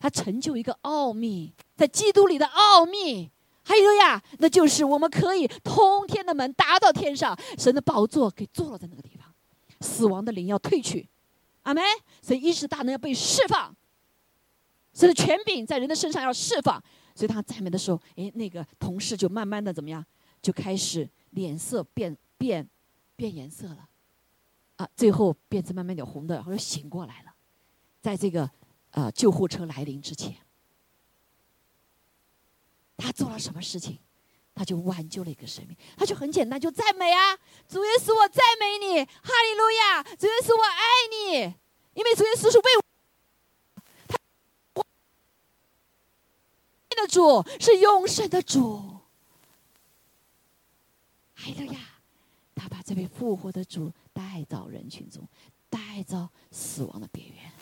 [0.00, 3.30] 他成就一个奥秘，在基督里的奥秘，
[3.62, 9.32] 还有呀，那就是我们可以通天的门达到天上，神的宝座给坐落在那个地方，
[9.80, 11.06] 死亡的灵要退去，
[11.64, 11.84] 阿门。
[12.22, 13.76] 所以意识大能要被释放，
[14.94, 16.82] 神的权柄在人的身上要释放。
[17.14, 20.02] 所以他赞美的时候，哎，那个同事就慢慢的怎么样，
[20.40, 22.66] 就开始脸色变变
[23.14, 23.86] 变颜色了，
[24.96, 27.32] 最后变成慢慢有红的，然后醒过来了，
[28.00, 28.50] 在这个。
[28.92, 29.10] 啊！
[29.12, 30.36] 救护车来临之前，
[32.94, 33.98] 他做了什么事情？
[34.54, 35.74] 他就挽救了一个生命。
[35.96, 37.34] 他就很简单，就赞美啊！
[37.66, 40.02] 主耶稣，我赞美你，哈利路亚！
[40.02, 41.54] 主耶稣，我爱你，
[41.94, 42.64] 因为主耶稣是为
[44.74, 44.84] 我
[46.94, 48.76] 的主，是永生的主。
[51.34, 51.80] 哈利路亚！
[52.54, 55.26] 他把这位复活的主带到人群中，
[55.68, 57.52] 带到死亡的边缘。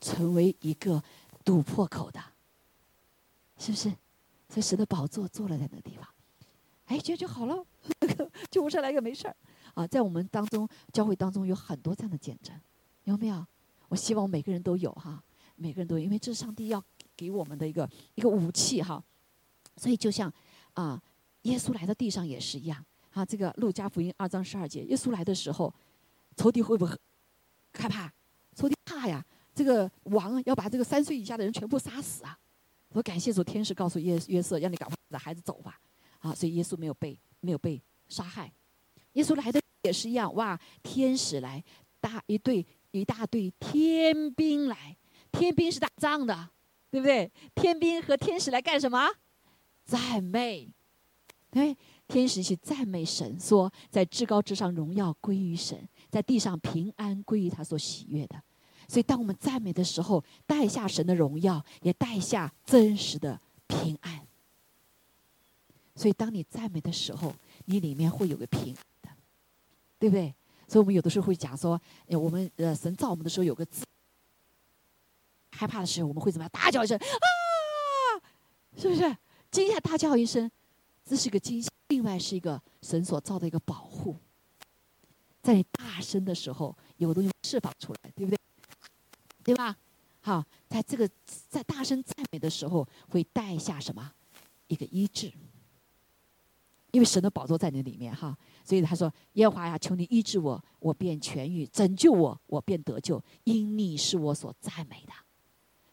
[0.00, 1.02] 成为一个
[1.44, 2.22] 堵破口的，
[3.58, 3.88] 是不是？
[4.48, 6.06] 所以神的宝座坐了在那个地方，
[6.84, 7.66] 哎，这就好了，
[8.48, 9.36] 救护车来个没事儿
[9.74, 9.84] 啊！
[9.86, 12.54] 在我们当中，教会当中有很多这样的见证，
[13.04, 13.44] 有没有？
[13.88, 15.20] 我希望每个人都有哈，
[15.56, 16.80] 每个人都有，因为这是上帝要
[17.16, 19.02] 给我们的一个一个武器哈。
[19.76, 20.32] 所以就像
[20.74, 21.02] 啊，
[21.42, 22.84] 耶稣来到地上也是一样
[23.16, 23.24] 啊。
[23.24, 25.72] 这个路加福音二章十二节，耶稣来的时候，
[26.36, 26.92] 仇敌会不会
[27.72, 28.12] 害怕？
[28.54, 29.24] 仇敌怕呀。
[29.54, 32.38] 这个王要把这个三岁以下的人全部杀死啊！
[32.90, 35.80] 我感谢主，天使告诉约约瑟，让你赶快带孩子走吧。
[36.18, 38.52] 啊，所以耶稣没有被没有被杀害。
[39.14, 40.60] 耶稣来的也是一样，哇！
[40.82, 41.64] 天使来，
[42.02, 44.94] 大一队一大队天兵来，
[45.32, 46.50] 天兵是打仗的，
[46.90, 47.32] 对不对？
[47.54, 49.08] 天兵和天使来干什么？
[49.86, 50.68] 赞美，
[51.50, 51.74] 对，
[52.08, 58.40] 天使去赞美神，说在至高之上荣耀归于神，在地上平安归于他所喜悦的。
[58.88, 64.20] 所以，当我们赞美的时候，带下神的荣耀，也带下真实的平安。
[65.96, 69.08] 所以，当你赞美的时候，你里面会有个平安的，
[69.98, 70.32] 对不对？
[70.68, 73.84] 所以我们有的时候会讲说，我们呃，神造我们的时候有个字，
[75.50, 76.50] 害怕的时候，我们会怎么样？
[76.52, 78.22] 大叫一声啊，
[78.76, 79.16] 是不是？
[79.50, 80.48] 惊吓大叫一声，
[81.06, 81.70] 这是一个惊喜。
[81.88, 84.16] 另外是一个神所造的一个保护，
[85.40, 88.38] 在你大声的时候，有东西释放出来，对不对？
[89.44, 89.76] 对吧？
[90.20, 91.08] 好，在这个
[91.48, 94.12] 在大声赞美的时候，会带下什么？
[94.66, 95.32] 一个医治。
[96.90, 105.12] 因为神的宝座在你里面哈，所以他说：“耶和华呀，求你医治我，我便痊愈；拯救我，我便得救，因你是我所赞美的。”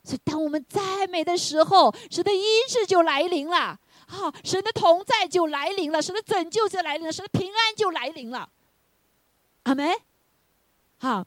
[0.04, 3.80] 所以，当我们赞美的时候，神的医治就来临了。
[4.08, 8.50] 啊，神的同在就来临了，神的拯救就来临了，神的平安就来临了。
[9.64, 9.90] 阿门。
[10.98, 11.26] 好，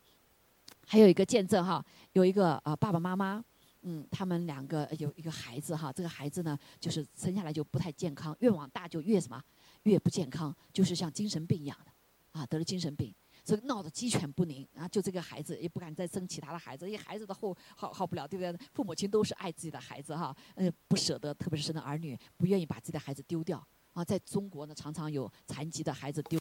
[0.87, 1.85] 还有一个见证哈。
[2.13, 3.45] 有一个啊，爸爸妈妈，
[3.83, 9.43] 嗯，他们两个有一个孩子哈，这个孩子呢，就是生下来就不太健康，越往大就越什么，
[9.83, 11.91] 越不健康，就是像精神病一样的，
[12.33, 13.15] 啊，得了精神病，
[13.47, 14.89] 所以闹得鸡犬不宁啊。
[14.89, 18.67] 就这个孩子也不敢再生其他的孩子，因为孩子的后好好不了，对不对？
[18.75, 24.05] 父母亲都是爱自己的孩子哈，嗯，不舍得，特别是生的儿女，不愿意把自己的孩子丢掉啊。
[24.05, 26.39] 在中国呢，常常有残疾的孩子丢。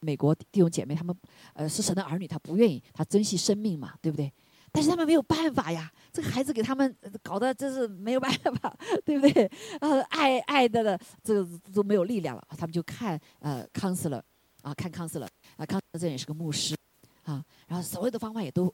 [0.00, 1.16] 美国弟兄姐妹，他们
[1.54, 4.32] 呃是神的儿女，他不愿意，他珍惜生命嘛，对不对？
[4.70, 8.30] 但是他们没有办法呀，这个孩子给他们搞得真是没有办
[8.60, 9.50] 法， 对不对？
[9.80, 14.22] 呃，爱爱的的这个都没有力量了，他们就看呃康斯了
[14.68, 16.76] 啊，看康斯勒啊，康斯这也是个牧师
[17.24, 18.72] 啊，然后所有的方法也都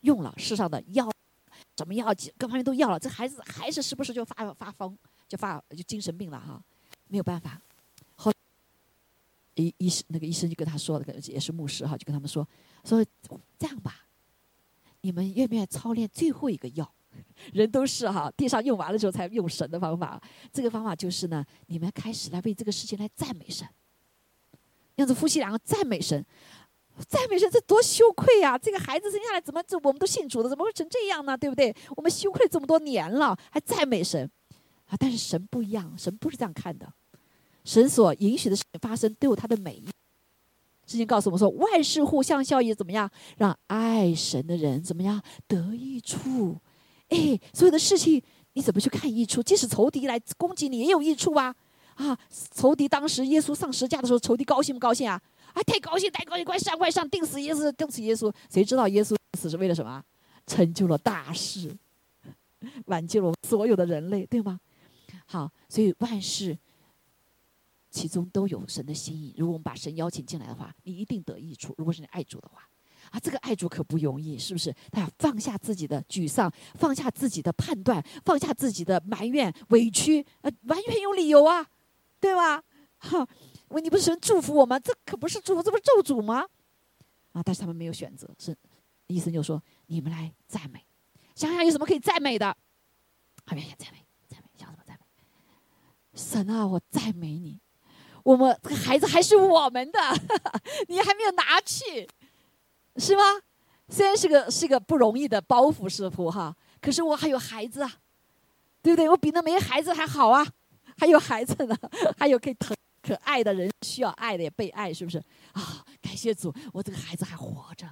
[0.00, 1.10] 用了，世上的药
[1.76, 2.06] 什么药
[2.38, 4.96] 各方面都要了，这孩子还是时不时就发发疯，
[5.28, 6.62] 就发就精神病了哈，
[7.08, 7.60] 没有办法。
[8.16, 8.32] 后
[9.56, 12.46] 医医生那个医生就跟他说，了也是牧师哈，就跟他们说
[12.84, 13.04] 说
[13.58, 14.06] 这样吧，
[15.02, 16.90] 你们愿不愿意操练最后一个药？
[17.52, 20.20] 人都是哈，地上用完了之后才用神的方法。
[20.52, 23.66] 这个方法就是呢，你们开始来为这个事情来赞美神，
[24.98, 26.24] 样子夫妻两个赞美神，
[27.06, 28.58] 赞美神，这多羞愧呀！
[28.58, 31.36] 这个孩子生下来怎么这我们都信主的，怎么会成这样呢？
[31.36, 31.74] 对不对？
[31.96, 34.30] 我们羞愧这么多年了，还赞美神
[34.86, 34.96] 啊！
[34.98, 36.92] 但是神不一样，神不是这样看的。
[37.64, 39.88] 神所允许的事情发生，都有它的美意。
[40.86, 43.10] 圣经告诉我们说，万事互相效益，怎么样？
[43.36, 46.58] 让爱神的人怎么样得益处？
[47.10, 48.22] 哎，所有的事情
[48.54, 49.42] 你怎么去看益处？
[49.42, 51.54] 即使仇敌来攻击你，也有益处啊！
[51.98, 52.18] 啊，
[52.54, 55.20] 仇敌当时耶稣上十架的时候，仇敌高兴不高兴啊？
[55.52, 58.32] 啊，太高兴，太高兴，快上快上，钉死耶稣，钉死耶稣！
[58.48, 60.02] 谁知道耶稣死是为了什么？
[60.46, 61.76] 成就了大事，
[62.86, 64.60] 挽救了所有的人类，对吗？
[65.26, 66.56] 好，所以万事
[67.90, 69.34] 其中都有神的心意。
[69.36, 71.74] 如果我们把神邀请进来的话，你一定得益处。
[71.76, 72.62] 如果是你爱主的话，
[73.10, 74.72] 啊，这个爱主可不容易，是不是？
[74.92, 81.66] 他要放下自己的沮丧，放下自己的判断，放下自己的埋怨、委屈，呃，完全有理由啊，
[82.20, 82.62] 对吧？
[82.98, 83.26] 哈，
[83.68, 84.78] 问你不是神祝福我吗？
[84.78, 86.46] 这可不是祝福，这不是咒诅吗？
[87.32, 88.56] 啊，但是他们没有选择，是
[89.06, 90.84] 医生就说：“你们来赞美，
[91.34, 92.56] 想想有什么可以赞美的。”
[93.46, 95.06] 后面赞美，赞美，想什么赞美？
[96.14, 97.60] 神啊，我赞美你，
[98.24, 99.98] 我们这个孩子还是我们的，
[100.88, 102.08] 你还没有拿去。
[102.96, 103.22] 是吗？
[103.88, 108.00] 虽然是个是个不容易的包袱，师傅哈，可是我还有孩子啊，
[108.82, 109.08] 对不对？
[109.08, 110.46] 我比那没孩子还好啊，
[110.98, 111.76] 还有孩子呢，
[112.18, 115.18] 还有可以疼可爱的人，需要爱的也被爱，是不是？
[115.52, 117.86] 啊，感谢主，我这个孩子还活着，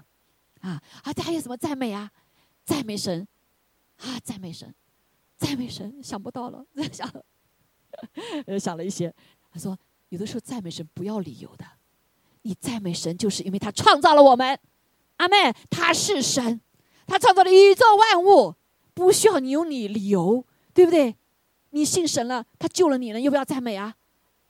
[0.61, 1.13] 啊啊！
[1.13, 2.11] 这还有什么赞美啊？
[2.65, 3.27] 赞美神，
[3.99, 4.75] 啊，赞美神，
[5.39, 7.11] 赞美神，想不到了， 想，
[8.47, 9.15] 呃，想了一些。
[9.51, 9.79] 他说，
[10.09, 11.65] 有的时候赞美神不要理由的，
[12.43, 14.59] 你赞美神就是因为他创造了我们。
[15.19, 16.61] 阿妹，他是神，
[17.07, 18.55] 他创造了宇宙万物，
[18.93, 20.45] 不需要你有你理由，
[20.75, 21.17] 对不对？
[21.77, 23.95] 你信神了，他救了你了，要不要赞美啊？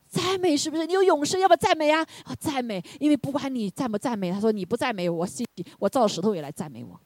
[0.09, 0.87] 赞美是不是？
[0.87, 2.01] 你有永生，要不要赞美啊？
[2.23, 5.45] 啊，赞美，因为不管你赞不赞美，他说你不赞美我，信
[5.81, 7.01] 我造石头也来赞美我，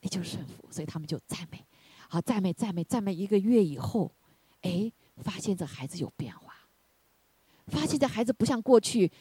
[0.00, 1.62] 你就是神父，所以他们就赞美，
[2.08, 4.10] 好赞美赞美赞美一个月以后，
[4.62, 6.54] 哎，发现这孩子有变化。
[7.66, 9.12] 发现这孩子不像过去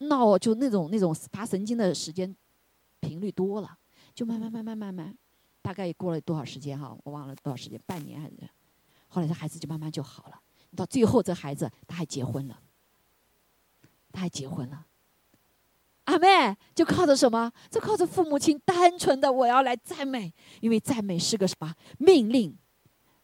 [0.00, 2.36] 闹就那种那种发神经的时间
[3.00, 3.78] 频率多了，
[4.14, 5.16] 就慢慢慢慢慢慢，
[5.62, 6.94] 大概过了多少时间哈？
[7.04, 8.36] 我忘了多少时间，半年还是？
[9.08, 10.40] 后来这孩子就慢慢就好了。
[10.76, 12.60] 到最后这孩子他还结婚了，
[14.12, 14.86] 他还结婚了。
[16.04, 17.52] 阿妹就靠着什么？
[17.70, 22.56] 就靠着父母亲单纯的我要来赞美，因为赞美是个什么命令？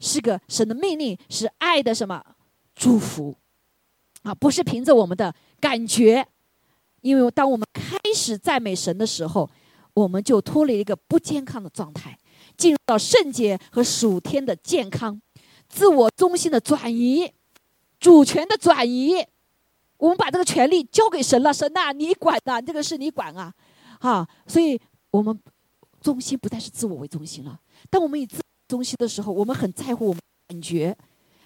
[0.00, 2.22] 是个神的命令，是爱的什么
[2.74, 3.36] 祝福？
[4.22, 6.26] 啊，不是凭着我们的感觉，
[7.00, 9.48] 因为当我们开始赞美神的时候，
[9.94, 12.18] 我们就脱离一个不健康的状态，
[12.56, 15.18] 进入到圣洁和属天的健康，
[15.74, 17.28] 自我中心的转移，
[17.98, 19.26] 主权的转移，
[19.96, 23.52] 我们把这个权利交给神了，神呐，你管呐，这个事你管啊，
[23.98, 25.36] 啊，所以我们
[26.00, 27.58] 中心不再是自我为中心了。
[27.90, 30.96] 当我们以自中心的时候，我们很在乎我们感觉。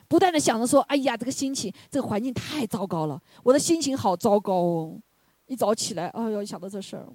[0.08, 5.00] 不断的想着说：“哎呀，这个心情，这个环境太糟糕了，我的心情好糟糕哦！
[5.46, 7.06] 一早起来，哎呦，想到这事儿，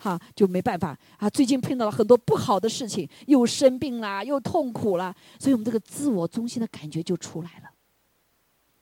[0.00, 1.28] 哈，就没办法啊。
[1.28, 7.70] 最近碰到了很多不好的事情，又生病啦，又痛苦啦，所以我们这个自我中心的感觉就出来了。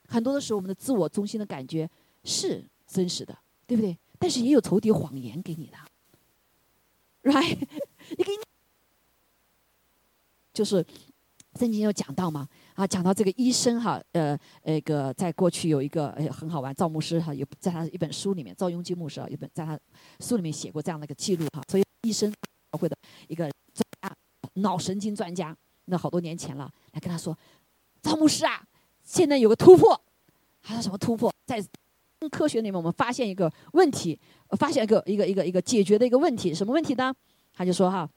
[0.07, 1.87] 很多的时候，我们的自我中心的感觉
[2.23, 3.97] 是真实的，对不对？
[4.17, 5.77] 但是也有仇敌谎言给你的
[7.29, 7.57] ，right？
[8.17, 8.43] 你给你，
[10.53, 10.85] 就是
[11.55, 12.47] 圣经有讲到嘛。”
[12.79, 19.77] 啊，讲到这个医生哈，呃，那个在过去有一个呃很好玩，赵牧师哈，有在他一本书里面，赵雍基牧师啊，有本在他
[20.21, 21.61] 书里面写过这样的一个记录哈。
[21.67, 22.33] 所以医生
[22.79, 22.95] 会的
[23.27, 24.15] 一个专家，
[24.61, 25.53] 脑神经专家，
[25.85, 27.37] 那好多年前了，来跟他说，
[28.01, 28.63] 赵牧师啊，
[29.03, 30.01] 现在有个突破，
[30.61, 31.29] 他说什么突破？
[31.45, 31.61] 在
[32.31, 34.17] 科学里面，我们发现一个问题，
[34.51, 37.13] 发现一个一个一个一个解决的一个问题，什么问题呢？
[37.53, 38.09] 他就说哈，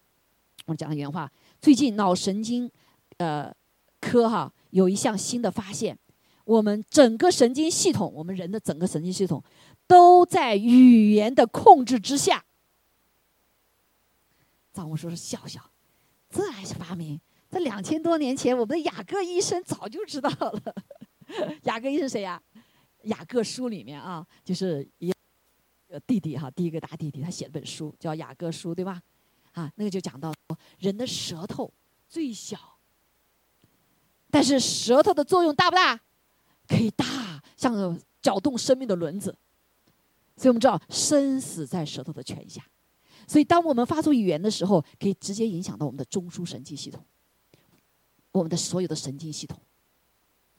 [0.66, 1.28] 我讲的原话，
[1.60, 2.70] 最近脑神经，
[3.16, 3.52] 呃。
[4.02, 5.96] 科哈有一项新的发现，
[6.44, 9.42] 我们整个神经系统，我们人的整个神经系统，
[9.86, 12.44] 都在语言的控制之下。
[14.72, 15.60] 张我说是笑笑，
[16.28, 17.20] 这还是发明？
[17.48, 20.74] 在两千多年前，我们的雅各医生早就知道了。
[21.64, 22.42] 雅各医生谁呀？
[23.04, 25.12] 雅各书里面啊，就是一
[26.06, 29.00] 弟弟哈，第一个大弟弟，他写了本书叫《雅各书》，对吧？
[29.52, 30.32] 啊，那个就讲到
[30.78, 31.72] 人的舌头
[32.08, 32.71] 最小。
[34.32, 36.00] 但是舌头的作用大不大？
[36.66, 37.04] 可以大，
[37.54, 39.36] 像搅动生命的轮子。
[40.38, 42.64] 所以我们知道生死在舌头的权下。
[43.28, 47.04] 所以当我们发出语言的时候，可以直接影响到我们的中枢神经系统，
[48.32, 49.58] 我们的所有的神经系统。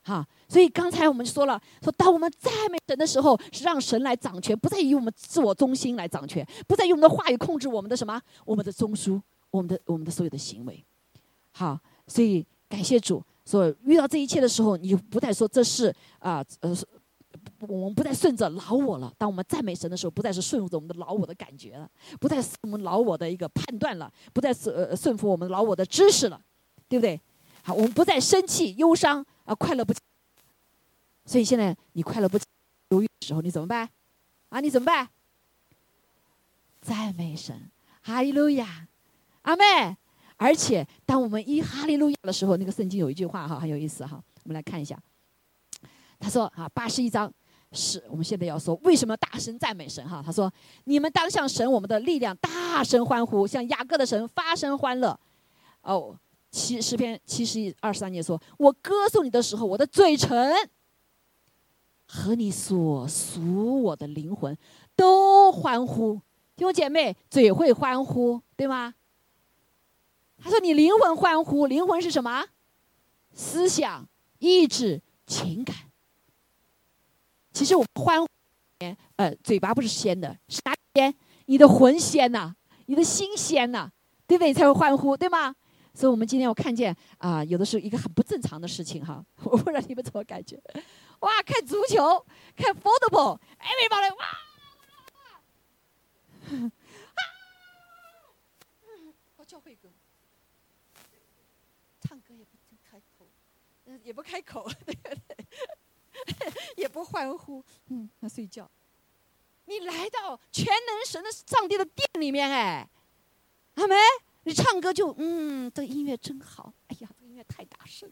[0.04, 9.20] 哈，所以刚才我们说了，说当我们赞美神的时候，是让神来掌权，不再以我们自我中心来掌权，不再用我们的话语控制我们的什么，我们的中枢，
[9.50, 10.86] 我们的我们的所有的行为。
[11.52, 13.24] 好，所以感谢主。
[13.46, 16.76] 所以遇到这一切的时候，你就不再说这是啊呃，
[17.68, 19.14] 我们不再顺着老我了。
[19.18, 21.90] 当我们赞美神的时候，不再是顺着我们的老我的感觉了，
[22.20, 26.42] 不再是我们老我的一个判断了，不再是呃顺服我们老我的知识了，
[26.88, 27.20] 对不对？
[27.64, 29.94] 好，我们不再生气、忧伤啊，快乐不。
[31.26, 32.38] 所以现在你快乐不
[32.90, 33.90] 犹豫的时候，你怎么办？
[34.50, 35.10] 啊，你怎么办？
[36.82, 37.72] 赞美神，
[38.02, 38.88] 哈利路亚，
[39.44, 39.98] 阿妹。
[40.44, 45.00] 而且当我们一哈利路亚的时候，那个圣经有一句话哈，很有意思哈，我们来看一下。
[46.20, 47.32] 他说啊，八十一章
[47.72, 50.22] 是我们现在要说为什么大声赞美神哈？
[50.22, 50.52] 他说：
[50.84, 55.18] 你们当向神我们的力量大声欢呼，向雅各的神发声欢乐。
[55.82, 56.14] 哦，
[56.52, 60.54] 七十篇七十一二十三节说：我歌颂你的时候，我的嘴唇
[62.06, 64.58] 和你所属我的灵魂
[64.94, 66.16] 都欢呼。
[66.58, 68.94] 弟兄姐妹，嘴会欢呼，对吗？
[70.44, 72.46] 他说：“你灵魂欢呼，灵魂是什么？
[73.34, 74.08] 思想、
[74.40, 75.76] 意志、情感。
[77.54, 78.28] 其实我欢呼，
[79.16, 81.16] 呃，嘴巴不是先的，是哪先？
[81.46, 82.54] 你的魂先呐，
[82.88, 83.90] 你的心先呐，
[84.28, 84.54] 对不对？
[84.54, 85.56] 才会欢呼，对吗？
[85.94, 90.62] 所以，我们今天我看见啊，有的时候一个很不正常的事情哈， 我不知道你们怎么感觉？
[91.20, 92.26] 哇，看足球，
[92.56, 94.26] 看 football，everybody 哇！”
[96.54, 97.22] 啊！
[99.38, 99.90] 我教会歌，
[102.02, 103.28] 唱歌也不开口，
[103.86, 104.70] 嗯，也不开口，
[106.78, 108.70] 也不欢呼，嗯，那睡觉。
[109.66, 112.90] 你来到全能神的上帝的殿里面，哎，
[113.76, 113.96] 阿梅，
[114.44, 116.74] 你唱歌就嗯，这音乐真好。
[116.88, 118.12] 哎呀，这音乐太大声，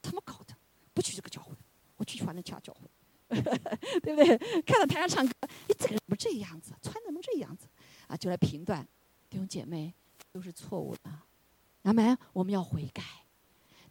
[0.00, 0.54] 怎么搞的？
[0.94, 1.54] 不去这个教会，
[1.96, 2.88] 我去传的其他教会。
[4.00, 4.38] 对不对？
[4.62, 5.32] 看到台上唱歌，
[5.68, 6.72] 你这个怎么这样子？
[6.82, 7.66] 穿怎么这样子？
[8.06, 8.86] 啊，就来评断，
[9.28, 9.92] 弟兄姐妹
[10.32, 11.10] 都是错误的。
[11.82, 12.16] 阿门！
[12.32, 13.02] 我们要悔改。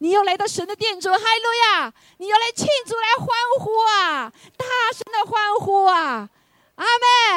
[0.04, 1.94] 你要来到神的殿中，哈利路亚！
[2.18, 3.28] 你要来庆祝，来欢
[3.58, 4.30] 呼啊！
[4.58, 6.30] 大声的欢呼啊！
[6.76, 6.86] 阿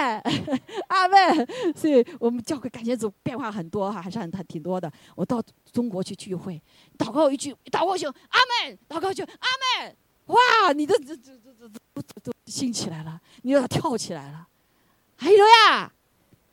[0.02, 0.20] 门，
[0.88, 1.46] 阿门。
[1.78, 4.92] 所以我们教会感觉组变化很多哈，还是很很挺多的。
[5.14, 5.40] 我到
[5.70, 6.60] 中国去聚会，
[6.98, 9.96] 祷告一句，祷告就阿门，祷告就阿门。
[10.26, 14.48] 哇，你的这这这这都都兴起来了，你要跳起来了，
[15.14, 15.92] 还有呀，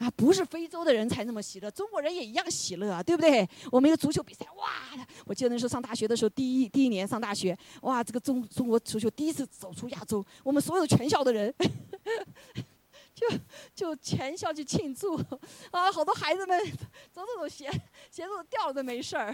[0.03, 3.47] 啊，不是非洲的人才那么喜乐，中国人也一样喜乐啊，对不对？
[3.71, 11.53] 我们一个足球比赛，哇，我记得那时候上大学的时候，第一第一年上大学，哇，这个中中国足球第一次走出亚洲，我们所有全校的人，
[13.15, 13.27] 就
[13.73, 15.15] 就全校去庆祝，
[15.71, 16.59] 啊，好多孩子们
[17.11, 17.71] 走走走鞋
[18.11, 19.33] 鞋子掉了都没事儿，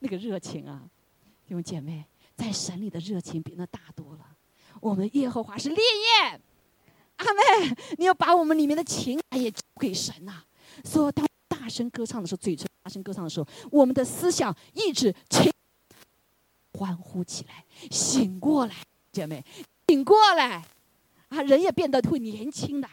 [0.00, 0.82] 那个热情啊，
[1.46, 2.04] 弟兄姐妹。
[2.34, 4.26] 在神里的热情比那大多了。
[4.80, 6.40] 我们耶和华是烈焰，
[7.22, 10.42] 阿妹，你要把我们里面的情感也给神呐。
[10.84, 15.52] 说当大声歌唱的时候，嘴唇大声歌唱的时候，我们的思想、意志、情
[16.72, 18.74] 欢呼起来，醒过来，
[19.12, 19.44] 姐妹，
[19.88, 20.64] 醒过来，
[21.28, 22.88] 啊，人也变得会年轻的，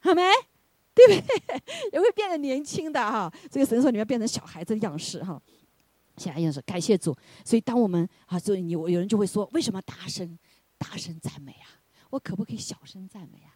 [0.00, 0.22] 好没？
[0.94, 1.62] 对不对？
[1.92, 3.32] 也会变得年轻的哈。
[3.48, 5.40] 这个神说你要变成小孩子的样式哈。
[6.16, 10.36] 现在样式感谢主，所以当我们啊，所以你有人就会说，为什么大声
[10.76, 11.77] 大声赞美啊？
[12.10, 13.54] 我可不可以小声赞美啊？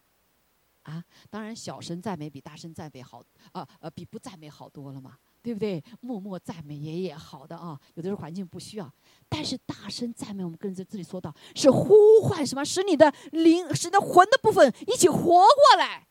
[0.83, 3.23] 啊，当然小声赞美比大声赞美好，
[3.53, 5.81] 啊呃比不赞美好多了嘛，对不对？
[6.01, 8.93] 默默赞美也也好的啊，有的时候环境不需要，
[9.29, 12.65] 但是大声赞美，我们跟着这里说到，是呼唤什么？
[12.65, 16.07] 使你的灵，使你的魂的部分一起活过来，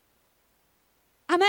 [1.27, 1.47] 阿门，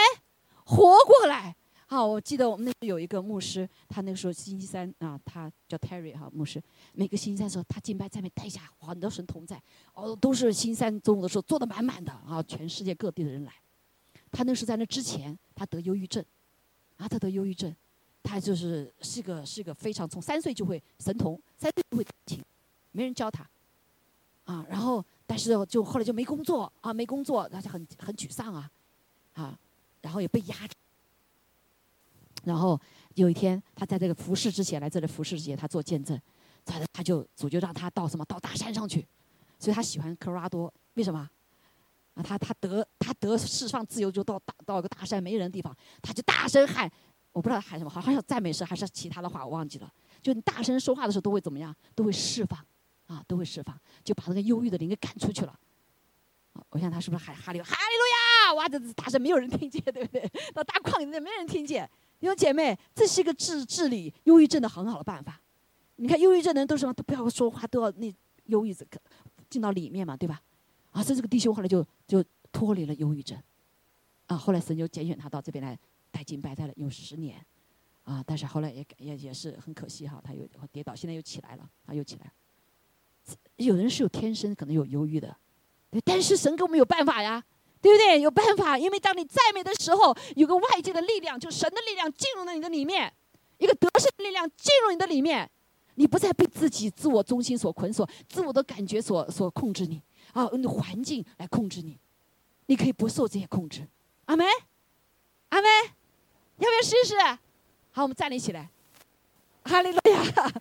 [0.66, 1.57] 活过来。
[1.95, 6.61] 好，我记得我们那时候有一个牧师，他那个时候星期三啊，他叫 Terry 哈牧师。
[6.92, 13.53] 每个星期三的时候，他敬拜在那带下很多神同在，哦，都是星期三中午的时候坐的满满的啊，全世界各地的人来。
[14.32, 16.20] 他那是在那之前，他得忧郁症，
[16.97, 17.72] 啊，他得忧郁症，
[18.24, 22.42] 他就是是个是个非常从三岁就会神童，三岁就会琴，
[22.90, 23.49] 没人教他，
[24.47, 28.68] 啊，然后但是就后来就没工作啊，没工作，他就很很沮丧啊，
[29.34, 29.57] 啊，
[30.03, 30.74] 然后也被压着。
[32.45, 32.80] 然后
[33.14, 36.20] 有一天，他在这个服侍之前来这里服侍之前，他做见证，
[36.64, 39.07] 他他就主就让他到什么到大山上去，
[39.59, 41.28] 所以他喜欢科罗拉多，为什么？
[42.14, 46.88] 啊，他他得他得释放自由，就到大到一个大山没人的地方，他就大声喊，
[47.32, 49.92] 我不知道他喊什么，好像赞美诗还是其他的话，我忘记了。
[50.22, 51.74] 就你大声说话的时候，都会怎么样？
[51.95, 52.64] 都会释放，
[53.07, 55.59] 啊，都会释放，就把那个忧郁的灵给赶出去了。
[56.53, 58.55] 啊我想他是不是喊哈利哈利路亚？
[58.55, 60.30] 哇，这大声没有人听见，对不对？
[60.53, 61.90] 到大矿里面没人听见。
[62.21, 65.41] 弟兄姐妹，这是一个治治理忧郁症的很好的办法。
[65.97, 68.12] 你看，忧郁症的人都是都不要说话，都要那
[68.47, 69.01] 忧郁这个
[69.49, 70.43] 进到里面嘛，对吧？
[70.91, 73.39] 啊，所以这个弟兄后来就就脱离了忧郁症，
[74.27, 75.79] 啊，后来神就拣选他到这边来
[76.11, 77.45] 带敬拜，带了有十年，
[78.05, 82.33] 啊，但是后来也也也是很可惜哈，他又跌倒，现在又起来了，啊，又起来。
[83.57, 85.37] 有人是有天生可能有忧郁的，
[86.05, 87.43] 但是神给我们有办法呀，
[87.85, 88.18] 对不对？
[88.18, 93.12] 有办法，因为当你赞美的时候，有个外界的力量，就神的力量进入了你的里面，
[93.59, 95.51] 一个得胜的力量进入你的里面，
[95.97, 100.01] 你不再被自己自我中心所捆锁，自我的感觉所所控制你
[100.32, 101.99] 啊，用环境来控制你，
[102.64, 103.87] 你可以不受这些控制。
[104.24, 104.47] 阿门，
[105.51, 105.70] 阿门，
[106.57, 107.18] 要不要试试？
[107.91, 108.70] 好，我们站立起来，
[109.64, 110.53] 哈利路亚。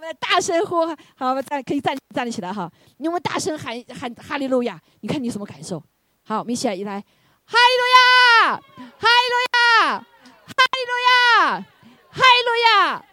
[0.00, 2.72] 我们大声呼喊，好，我们站可以站站立起来哈。
[2.96, 5.78] 你们大声喊喊哈利路亚，你看你什么感受？
[6.24, 7.04] 好，我们一起来一来，
[7.44, 7.84] 哈利路
[8.48, 11.60] 亚，哈利路亚，哈利路亚，
[12.08, 13.04] 哈利路亚，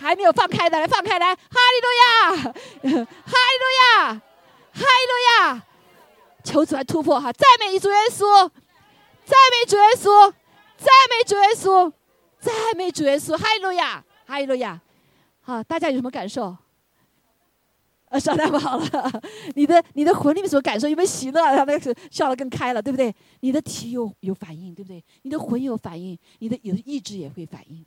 [0.00, 5.62] 还没有放开的来放开来，哈利路亚，哈利路亚，哈利路亚，
[6.42, 8.50] 求主来突破哈，赞美主耶稣，
[9.24, 10.32] 赞美主耶稣，
[10.78, 11.92] 赞美主耶稣，
[12.40, 14.80] 赞美主耶稣，哈利路亚，哈利路亚。
[15.46, 16.56] 好，大家有什么感受？
[18.06, 19.22] 呃，笑太好了，
[19.56, 21.42] 你的你的魂里面所感受有没有喜乐？
[21.54, 23.14] 他那个笑得更开了，对不对？
[23.40, 25.04] 你的体有有反应，对不对？
[25.20, 27.84] 你的魂有反应，你的有意志也会反应，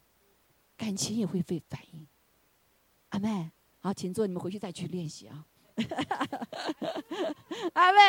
[0.77, 2.05] 感情也会会反应。
[3.09, 3.49] 阿妹，
[3.79, 5.43] 好，请坐，你们回去再去练习啊。
[7.73, 7.99] 阿妹，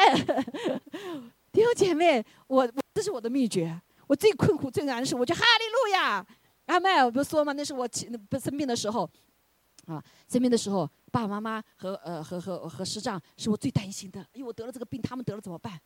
[1.50, 3.80] 弟兄姐妹，我这是我的秘诀。
[4.06, 6.26] 我最困苦、最难的是，我就哈利路亚。
[6.66, 7.52] 阿妹，我不是说嘛？
[7.54, 7.88] 那是我
[8.28, 9.08] 不生病的时候。
[9.88, 14.20] 啊，生病的时候，爸爸妈妈和呃和和和师长是我最担心的。
[14.34, 15.80] 因为我得了这个病，他们得了怎么办？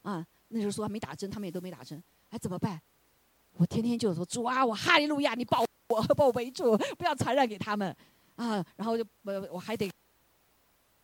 [0.00, 2.80] 啊，那时候说没打针，他们也都没打针，还怎么办？
[3.52, 7.94] 我天天就说主啊，我哈利路亚，你保我， 把我围住，不要传染给他们。
[8.36, 9.90] 啊，然后就我我还得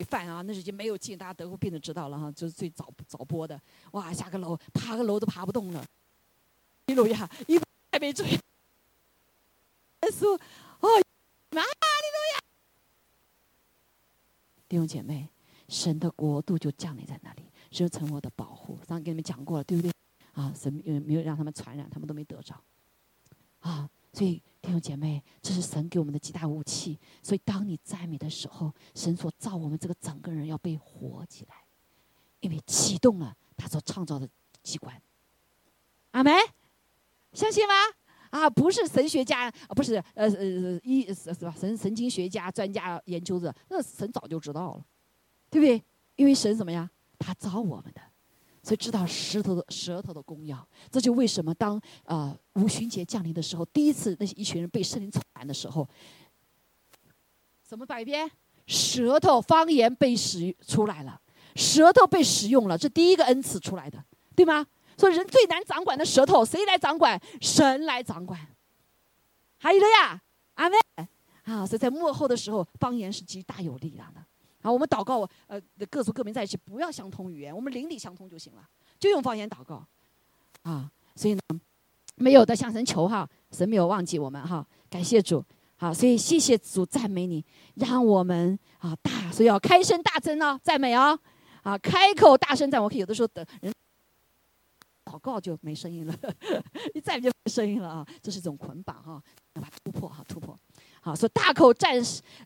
[0.09, 3.61] 饭啊，那时已经没有进，大家得过病的知道了哈，就是最早早播的。
[3.93, 5.81] 哇，下个楼爬个楼都爬不动了。
[5.81, 5.87] 哈
[6.87, 7.61] 利路亚，一
[7.93, 8.27] 还没追。
[8.27, 8.41] 耶
[10.11, 10.41] 稣，哦，
[10.81, 12.38] 哈利路。
[14.69, 15.29] 弟兄姐妹，
[15.69, 18.77] 神的国度就降临在那里，就成我的保护。
[18.87, 19.93] 刚刚跟你们讲过了，对不对？
[20.33, 20.73] 啊，神
[21.05, 22.55] 没有让他们传染，他们都没得着。
[23.61, 26.99] 啊，所以弟兄姐妹，这是神给我们的极大武器。
[27.23, 31.65] 所以当你赞美的时候，神所造我们这个整个人要被活起来，
[32.41, 34.29] 因为启动了他所创造的
[34.63, 35.01] 机关。
[36.13, 36.33] 阿门，
[37.33, 37.75] 相信吗？
[38.31, 41.55] 啊，不是神学家，啊，不是呃呃医是是吧？
[41.59, 44.85] 神神经学家专家研究的，那神早就知道了，
[45.51, 45.83] 对不对？
[46.17, 46.89] 因为神怎么样？
[47.19, 48.01] 他造我们的，
[48.63, 50.59] 所以知道石头的舌头的功用。
[50.91, 55.89] 这就为什么当啊五旬节降临的时候，第一次那一群人被圣灵充满的时候，
[57.69, 58.31] 什么百变？
[58.67, 61.21] 舌头方言被使出来了，
[61.57, 64.05] 舌头被使用了，这第一个恩赐出来的，
[64.37, 64.67] 对吗？
[64.99, 67.19] 说人最难掌管的舌头，谁来掌管？
[67.41, 68.39] 神来掌管。
[69.59, 70.21] 还有了呀，
[70.55, 70.77] 阿妹
[71.45, 71.65] 啊！
[71.65, 74.21] 所以在幕后的时候，方言是极大有力量的。
[74.61, 78.69] 好，我们祷告，呃，各族各民在一起，不要相通语言，我们邻里相通就行了，
[78.99, 79.87] 就用方言祷告。
[80.63, 81.41] 啊，所以呢，
[82.17, 85.45] 没有的向神求哈，神没有忘记我们哈，感谢主。
[85.77, 87.45] 好，所以谢谢主，赞美你，
[87.77, 91.19] 让我们啊大，所以要开声大声哦，赞美哦，
[91.63, 93.73] 啊，开口大声赞，我可以有的时候等人。
[95.09, 96.15] 祷告就没声音了，
[96.93, 98.07] 一再就没声音了啊！
[98.21, 99.23] 这是一种捆绑哈，
[99.55, 100.59] 要把突破哈，突破。
[101.01, 101.95] 好，说大口赞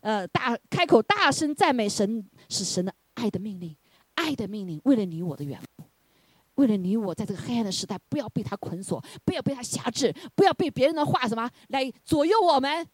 [0.01, 3.75] 呃大开口大声赞美神是神的爱的命令，
[4.15, 5.83] 爱的命令，为了你我的缘故，
[6.55, 12.87] 为了你我在这个黑暗的时代，不要被他捆锁，不要被他辖制，不要被别人的话什么来左右我们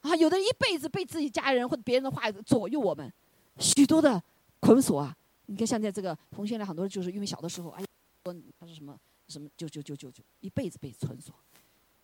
[0.00, 0.16] 啊！
[0.16, 3.12] 有的一辈子被自己家人或者别人的话左右我们，
[3.58, 4.22] 许多的
[4.60, 5.14] 捆锁啊！
[5.44, 7.84] 你看现在这个冯先生很多人就是因为小的时候哎。
[8.24, 8.98] 说他说什么
[9.28, 11.34] 什么就就就就就一辈子被存锁，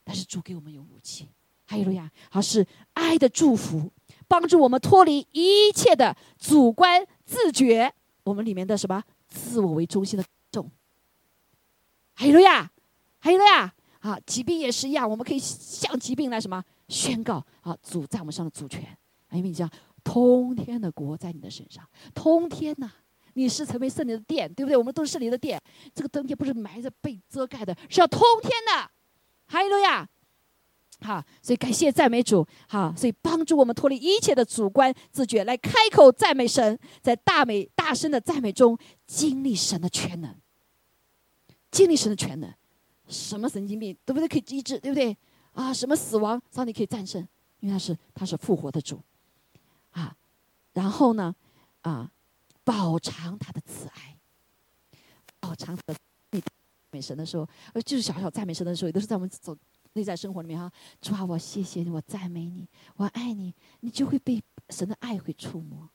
[0.05, 1.29] 但是主给我们有武器，
[1.65, 3.91] 还有了呀，好是爱的祝福，
[4.29, 7.95] 帮助我们脱离一切的主观自觉，
[8.25, 10.71] 我们里面的什么自我为中心的重，
[12.15, 12.71] 还有了呀，
[13.19, 18.83] 还有了呀，啊，疾病也是一样，我们可以向疾病来什么宣告啊，主在我们上的主权，
[19.33, 19.71] 因为你讲
[20.05, 22.93] 通天的国在你的身上，通天呐。
[23.35, 24.77] 你是成为圣灵的殿，对不对？
[24.77, 25.61] 我们都是圣灵的殿。
[25.95, 28.91] 这个灯天不是埋着被遮盖的，是要通天的。
[29.47, 30.09] 哈利路亚！
[31.03, 32.47] 好，所以感谢赞美主。
[32.69, 40.35] 好，所以帮助我们脱离一切的主观自觉，来开口赞美神，在大美大声的赞美中经历神的全能，
[41.71, 42.53] 经历神的全能。
[43.09, 44.29] 什么神经病，对不对？
[44.29, 45.17] 可以医治，对不对？
[45.53, 47.27] 啊，什么死亡，上帝可以战胜，
[47.61, 49.01] 因为他是他是复活的主。
[49.93, 50.15] 啊，
[50.75, 51.35] 然后呢，
[51.81, 52.11] 啊。
[52.71, 54.17] 饱尝他的慈爱，
[55.41, 55.97] 饱尝他的
[56.93, 59.57] 美神的时候，呃，就是小小赞美神的时候，也都是在我们走
[59.95, 60.71] 内在生活里面哈。
[61.01, 65.89] 主啊，我谢谢你，我赞美你，我爱你，你就会被神的爱会触摸，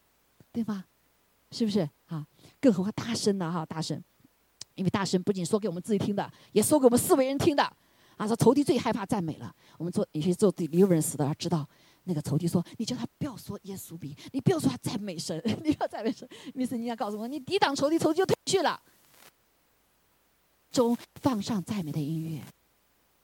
[0.51, 0.83] 对吗？
[1.51, 2.27] 是不是啊？
[2.59, 3.49] 更何况大声呢？
[3.49, 4.03] 哈，大声，
[4.73, 7.63] 因为大声不仅说给我们自己听的，也说给我们四围人听的。
[8.17, 9.53] 啊，说仇敌最害怕赞美了。
[9.77, 11.67] 我们做有些做对离人死的，知道
[12.05, 18.81] 那个仇敌说：“你叫他不要说耶稣比，你不要说他赞美神， 你不要赞美神。”意思你要告诉我，你抵挡仇敌，仇敌就退去了。
[20.71, 22.41] 中放上赞美的音乐，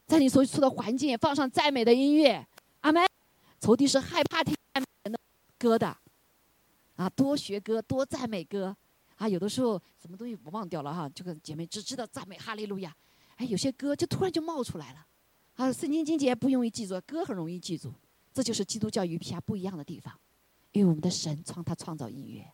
[0.05, 2.45] 在你所处的环境放上赞美的音乐。
[2.81, 3.03] 阿门。
[3.59, 5.19] 仇敌是害怕听赞美的
[5.59, 5.95] 歌的。
[6.95, 8.75] 啊，多学歌，多赞美歌，
[9.17, 12.95] 啊，有的时候什么东西我忘掉了哈，这个姐妹只知道赞美哈利路亚，
[13.37, 15.05] 哎，有些歌就突然就冒出来了，
[15.55, 17.91] 啊，圣经经节不容易记住，歌很容易记住，
[18.33, 20.13] 这就是基督教与其他不一样的地方，
[20.71, 22.45] 因为我们的神创他创造音乐，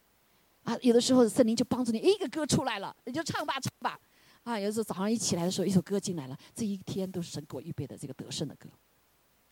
[0.63, 3.99] 啊，有的时候圣灵就帮助你一个歌出来了，你就唱吧唱吧，
[4.43, 8.69] 啊，有的时候早上一起来的时候，一首歌进来了，这一天都是神给我预备的这个得胜的歌，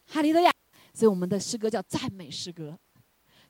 [0.08, 0.52] 哈利路亚，
[0.94, 2.78] 所以我们的诗歌叫赞美诗歌。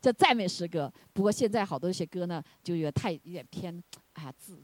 [0.01, 4.61] 叫赞美诗歌，不过现在好多一些歌呢，就有太有点偏，啊，自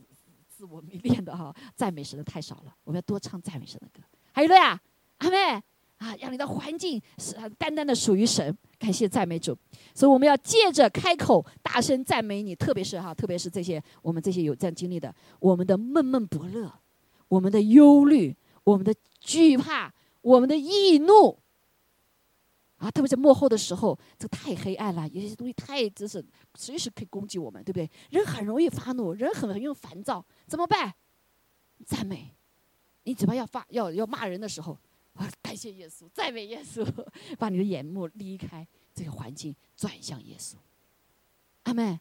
[0.48, 2.76] 自我迷恋的哈，赞美神的太少了。
[2.84, 4.06] 我们要多唱赞美神的歌。
[4.34, 4.80] 还有了呀，
[5.18, 5.64] 阿妹
[6.02, 9.56] 啊，让你的环境是单单的属于神，感谢赞美主。
[9.94, 16.74] 所以我们要借着开口大声赞美你，特别是哈，特别是这些我们这些有这样经历的，我们的闷闷不乐，
[17.28, 21.38] 我们的忧虑，我们的惧怕，我们的易怒。
[22.78, 26.26] 啊，特别在幕后的时候，这太黑暗了，有些东西太就是
[26.56, 27.88] 随时可以攻击我们，对不对？
[28.10, 30.92] 人很容易发怒，人很容易烦躁，怎么办？
[31.86, 32.34] 赞美，
[33.04, 34.76] 你嘴巴要发要要骂人的时候，
[35.14, 36.86] 啊，感谢耶稣， 赞美耶稣，
[37.38, 40.56] 把你的眼目离开这个环境，转向耶稣。
[41.64, 42.00] 阿妹，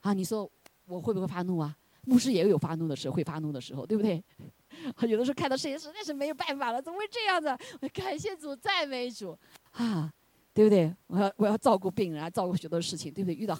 [0.00, 0.50] 啊，你说
[0.86, 1.76] 我会不会发怒啊？
[2.02, 4.22] 牧师也有发怒的时候，会发怒的时候，对不对？
[5.08, 7.48] 有的时候看到事情实在是没有办法了，怎么会这样子？
[7.92, 9.36] 感谢主，赞美主。
[9.72, 10.12] 啊，
[10.54, 10.94] 对不对？
[11.08, 13.34] 我要我要照顾病人，照顾许多事情，对不对？
[13.34, 13.58] 遇到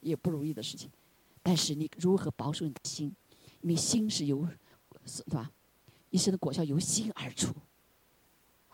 [0.00, 0.90] 也不容易的事情，
[1.42, 3.14] 但是你如何保守你的心？
[3.60, 4.46] 你心是由
[5.06, 5.50] 是吧？
[6.10, 7.54] 一生的果效由心而出，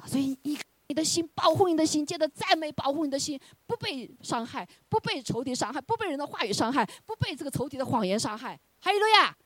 [0.07, 8.59] 所以你你的心保护你的心，借着赞美保护你的心，不被伤害，不被仇敌伤害，不被人的话语伤害，不被这个仇敌的谎言伤害。
[8.80, 9.36] 还有了呀，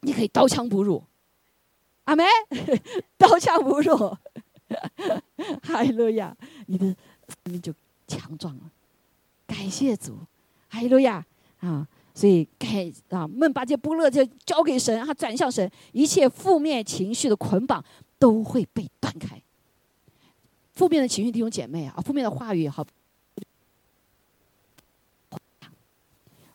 [0.00, 1.02] 你可以刀枪不入，
[2.04, 2.26] 阿门，
[3.16, 4.16] 刀枪不入。
[5.62, 6.36] 哈利路亚，
[6.66, 7.72] 你的生命就
[8.08, 8.70] 强壮了。
[9.46, 10.18] 感谢主，
[10.68, 11.24] 哈利路亚
[11.60, 11.86] 啊！
[12.14, 17.84] 所以该啊，闷把这不乐就交给神，他转向神，一切负面情绪的捆绑
[18.18, 19.40] 都会被断开。
[20.72, 22.84] 负面的情绪，弟兄姐妹啊，负面的话语也好，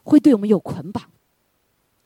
[0.04, 1.10] 会对我们有捆绑。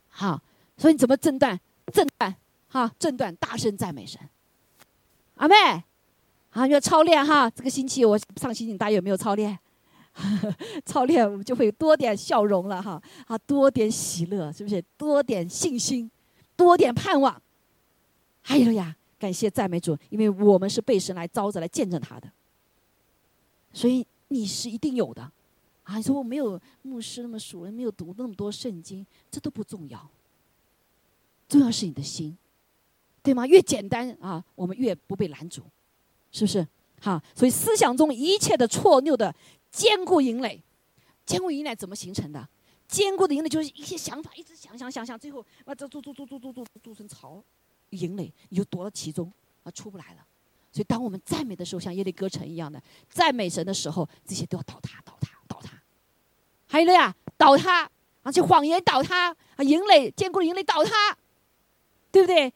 [0.08, 0.40] 好，
[0.76, 1.58] 所以你怎么震断？
[1.92, 2.34] 震断，
[2.68, 4.20] 哈，震断，大声赞美神，
[5.36, 5.54] 阿妹。
[6.50, 7.50] 啊，要操练哈！
[7.50, 9.58] 这个星期我上星期大家有没有操练？
[10.86, 13.02] 操练我们就会多点笑容了哈！
[13.26, 14.80] 啊，多点喜乐，是不是？
[14.96, 16.08] 多点信心，
[16.54, 17.42] 多点盼望。
[18.40, 18.94] 还有呀，
[19.24, 22.30] 感谢赞美主，因为我们是被神来招着来见证他的，
[23.72, 25.22] 所以你是一定有的。
[25.84, 30.10] 啊，你说我没有牧师那么熟，没有读那么多圣经，这都不重要。
[31.48, 32.36] 重要是你的心，
[33.22, 33.46] 对吗？
[33.46, 35.62] 越简单啊，我们越不被拦阻。
[36.30, 36.66] 是不是？
[37.00, 39.34] 哈，所以思想中一切的错谬的
[39.70, 40.62] 坚固营垒，
[41.24, 42.46] 坚固营垒怎么形成的？
[42.86, 47.42] 坚固的营垒就是一些想法，一直想想想想，最后啊，这筑筑筑筑筑筑筑成巢
[47.90, 49.32] 营垒，你就躲到其中
[49.62, 50.26] 啊，出不来了。
[50.72, 55.80] 所以，当我们赞美的时候，像耶利哥城一样的赞美神的时候，这些都要倒塌，倒塌，倒塌。
[56.66, 57.88] 还有了呀，倒塌，
[58.22, 61.16] 而且谎言倒塌啊，营垒坚固的营垒倒塌，
[62.10, 62.52] 对不对？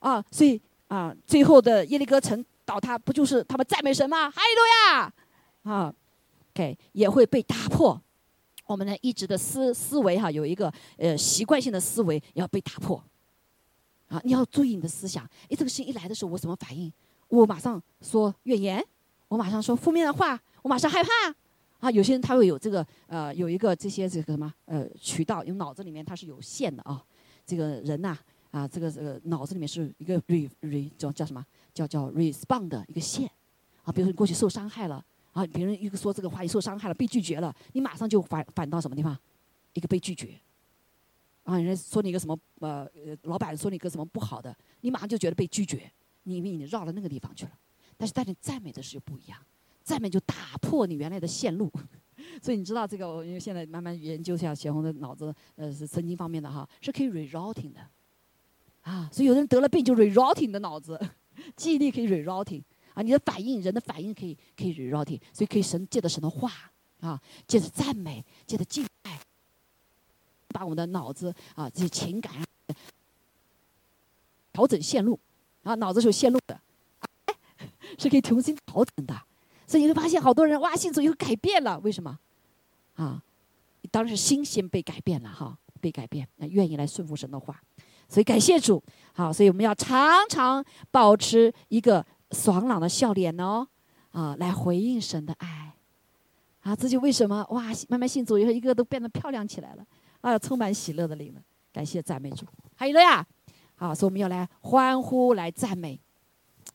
[0.00, 2.44] 啊，所以啊，最后的耶利哥城。
[2.64, 4.30] 倒塌不就是他们赞美神吗？
[4.30, 5.12] 哈利路亚！
[5.74, 5.94] 啊
[6.54, 8.00] ，OK，也会被打破。
[8.66, 13.02] 我们呢一直的思思维哈，有一个呃习惯性的思维要被打破。
[14.12, 15.24] 啊，你要注意你的思想。
[15.48, 16.92] 哎，这个事情一来的时候，我什么反应？
[17.28, 18.86] 我马上说怨言，
[19.28, 21.08] 我马上说负面的话，我马上害怕。
[21.80, 27.02] 啊，有些人他会有这个呃有一个这些这个什么呃渠道，因为脑子里面它是有限的啊。
[27.46, 28.16] 这个人呐
[28.50, 31.42] 啊，这个这个脑子里面是一个 re re 叫叫什么？
[31.72, 33.26] 叫叫 respond 的一个线，
[33.82, 35.02] 啊，比如说你过去受伤害了，
[35.32, 39.18] 啊，别人一个说这个话，你受伤害了，被拒绝了，你马上就反反到什么地方？
[39.72, 40.38] 一个被拒绝，
[41.44, 42.88] 啊，人家说你个什么呃，
[43.22, 45.90] 老板说你个什么不好的，你马上就觉得被拒绝，
[46.22, 47.52] 你因为你绕到那个地方去了。
[47.96, 49.38] 但是在你赞美的时候不一样，
[49.82, 51.70] 赞美就打破你原来的线路，
[52.42, 57.80] 所以你知道这个，我因为现在慢慢研究一下血红的脑子，呃，是神经方面的哈，是可以 rerouting 的，
[58.82, 60.98] 啊，所以有人得了病就 rerouting 的脑子。
[61.56, 62.62] 记忆力可以 rerouting
[62.92, 66.52] 啊，你的反应，人的反应可以可以 rerouting，所以可以神借着神的话
[67.00, 69.18] 啊，借着赞美，借着敬拜，
[70.52, 72.32] 把我们的脑子啊这些情感
[74.52, 75.18] 调整线路，
[75.62, 76.60] 啊，脑子是有线路的，
[77.98, 79.18] 是可以重新调整的。
[79.66, 82.18] 所以你会发现，好多人哇，信主又改变了，为什么？
[82.96, 83.22] 啊，
[83.90, 87.58] 当时心先被改变了哈，被改变，那愿意来顺服神的话。
[88.08, 88.82] 所以感谢主，
[89.14, 93.66] 好，所以我们要常常保持一个爽朗的笑脸哦，
[94.10, 95.72] 啊，来回应神的爱，
[96.60, 99.86] 啊，这就为什么哇，慢慢信主以后，一个个都变得漂亮起来了，
[100.22, 101.42] 啊，充满喜乐的灵了。
[101.70, 103.26] 感谢赞美主，还有了呀，
[103.74, 106.00] 好，所以我们要来欢呼来赞美，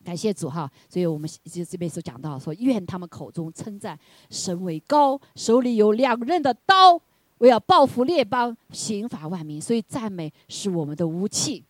[0.03, 0.71] 感谢主哈。
[0.89, 3.97] 所以我们就这边所讲到说，愿他们口中称赞
[4.29, 7.01] 神为高，手里有两刃的刀。
[7.37, 11.63] 我要报复列邦，刑罚万民，所以赞美是我们的武器，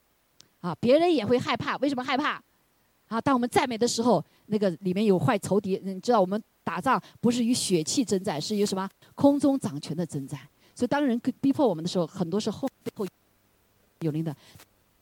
[0.62, 1.76] 啊，别人也会害怕。
[1.78, 2.42] 为什么害怕？
[3.10, 10.40] 啊，当我们赞美的时候，那个里面有坏仇敌，你知道我们打仗不是与血气征战，是与什么空中掌权的征战。
[10.78, 13.04] 所以当人逼迫我们的时候，很多时候背后
[14.02, 14.36] 有灵的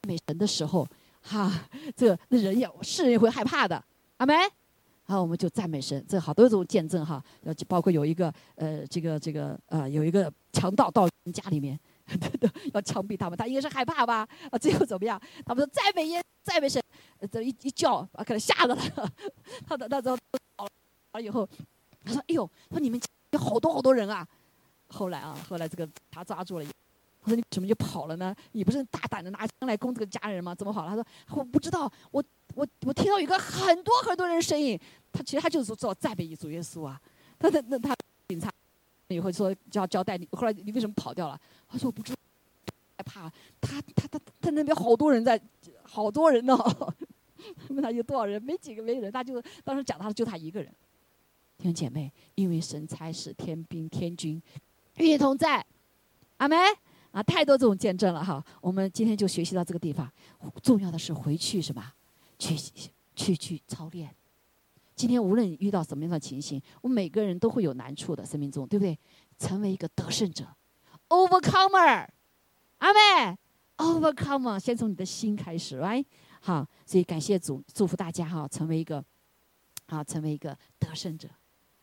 [0.08, 0.88] 美神的时候，
[1.22, 1.52] 哈，
[1.98, 3.84] 这那人也是人也会害怕的，
[4.16, 4.34] 阿门。
[5.06, 11.78] 然后我们就赞美神，这好多种见证哈，呃，包括有一个呃，这个这个呃，有一个强盗到人家里面，
[12.74, 14.26] 要枪毙他们，他应该是害怕吧？
[14.50, 15.22] 啊，最后怎么样？
[15.46, 16.82] 他们说赞美耶，赞美神，
[17.30, 18.82] 这一一叫，把可能吓着了。
[19.68, 20.18] 他的那时候
[20.56, 20.66] 跑
[21.12, 21.46] 了以后，
[22.06, 22.98] 他说：“哎呦，说你们
[23.32, 24.26] 有好多好多人啊！”
[24.88, 26.66] 后来啊，后来这个他抓住了，
[27.22, 28.36] 他说：“你怎么就跑了呢？
[28.52, 30.54] 你不是大胆的拿枪来攻这个家人吗？
[30.56, 31.06] 怎么跑了？”他说
[31.40, 32.24] ：“我不知道，我。”
[32.54, 34.80] 我我听到有个很多很多人声音，
[35.12, 36.98] 他其实他就是说做赞美主耶稣啊。
[37.38, 37.94] 他他那他
[38.30, 38.50] 警察
[39.10, 41.38] 以后说就要交代你，后来你为什么跑掉了？
[41.68, 42.20] 他说我不知道，
[42.96, 43.30] 害怕。
[43.60, 45.38] 他他他他那边好多人在，
[45.84, 46.58] 好多人呢。
[47.68, 48.42] 问 他有多少人？
[48.42, 49.12] 没几个没人。
[49.12, 50.74] 他就当时讲他就他一个人。
[51.58, 54.42] 弟兄姐妹，因为神差使天兵天军
[54.98, 55.66] 与你同在，
[56.38, 56.58] 阿门
[57.12, 57.24] 啊！
[57.24, 58.44] 太多这种见证了哈。
[58.62, 60.12] 我们今天就学习到这个地方。
[60.62, 61.94] 重要的是回去是吧？
[62.38, 62.56] 去
[63.16, 64.14] 去去操练。
[64.96, 68.98] 今天无论遇到什么样的情形，我们每个人都会有难处的生命中，对不对？
[69.38, 70.46] 成为一个得胜者
[71.10, 72.08] ，overcomer，
[72.78, 73.38] 阿妹
[73.78, 76.06] ，overcomer，先从你的心开始，right？
[76.40, 79.04] 好，所以感谢主，祝福大家哈，成为一个，
[79.88, 81.28] 好，成为一个得胜者，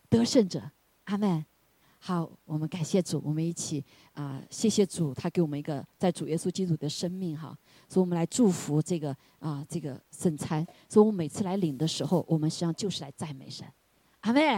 [0.09, 0.71] 得胜者，
[1.05, 1.45] 阿妹。
[2.05, 3.83] 好，我们感谢主，我们一起
[4.13, 7.57] 啊，谢谢主，他给我们一个在主耶稣基督的生命哈。
[7.89, 10.67] 所以我们来祝福这个啊，这个圣餐。
[10.89, 13.65] 所以我们每次来领的时候，我们实际上就是来赞美神。
[14.23, 14.49] 阿妹，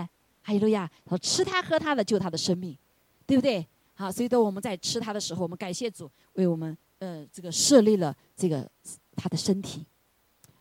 [0.40, 0.90] 哈利路亚！
[1.06, 2.74] 说吃他喝他的救他的生命，
[3.26, 3.66] 对不对？
[3.92, 8.66] 好，所以当我们在吃他的时候，我们感谢主为我们呃这个设立了这个
[9.16, 9.84] 他的身体，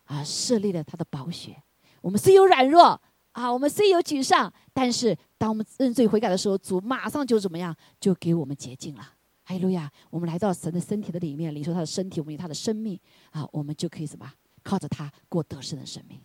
[0.04, 1.64] 啊，设立了他的宝血。
[2.02, 3.00] 我们虽有软弱
[3.32, 9.02] 啊，我们虽有沮丧，但是当我们认罪悔改的时候，主马上就怎么样，就给我们洁净了。
[9.44, 9.92] 哈利路亚！
[10.10, 12.98] 我们来到神的身体的里面，领受他的身体，我们有他的生命
[13.32, 14.32] 啊，我们就可以什么？
[14.64, 16.18] 靠着他过得胜的生命。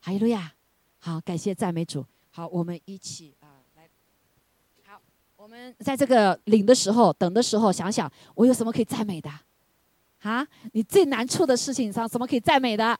[0.00, 0.52] 哈利路亚！
[1.00, 2.06] 好，感谢赞美主。
[2.30, 3.88] 好，我们一起啊来。
[4.86, 5.02] 好，
[5.36, 9.28] 我们在这个领的时候、等的时候，想想我有什么可以赞美的？
[10.20, 12.96] 啊，你最难处的事情上，什么可以赞美的？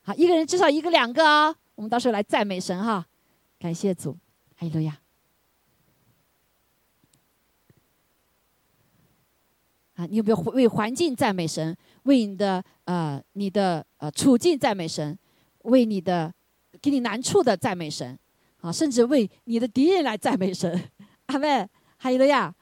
[0.00, 1.54] 好，一个人至少一个、两个哦。
[1.74, 3.06] 我们到时候来赞美神哈。
[3.58, 4.12] 感谢主，
[4.56, 5.00] 哈利路亚。
[9.94, 11.76] 啊，你有没有为环境赞美神？
[12.02, 15.16] 为你的呃，你的呃处境赞美神？
[15.62, 16.34] 为你的
[16.82, 18.18] 给你难处的赞美神？
[18.60, 20.90] 啊，甚至为你的敌人来赞美神？
[21.26, 22.52] 阿妹，还有了呀？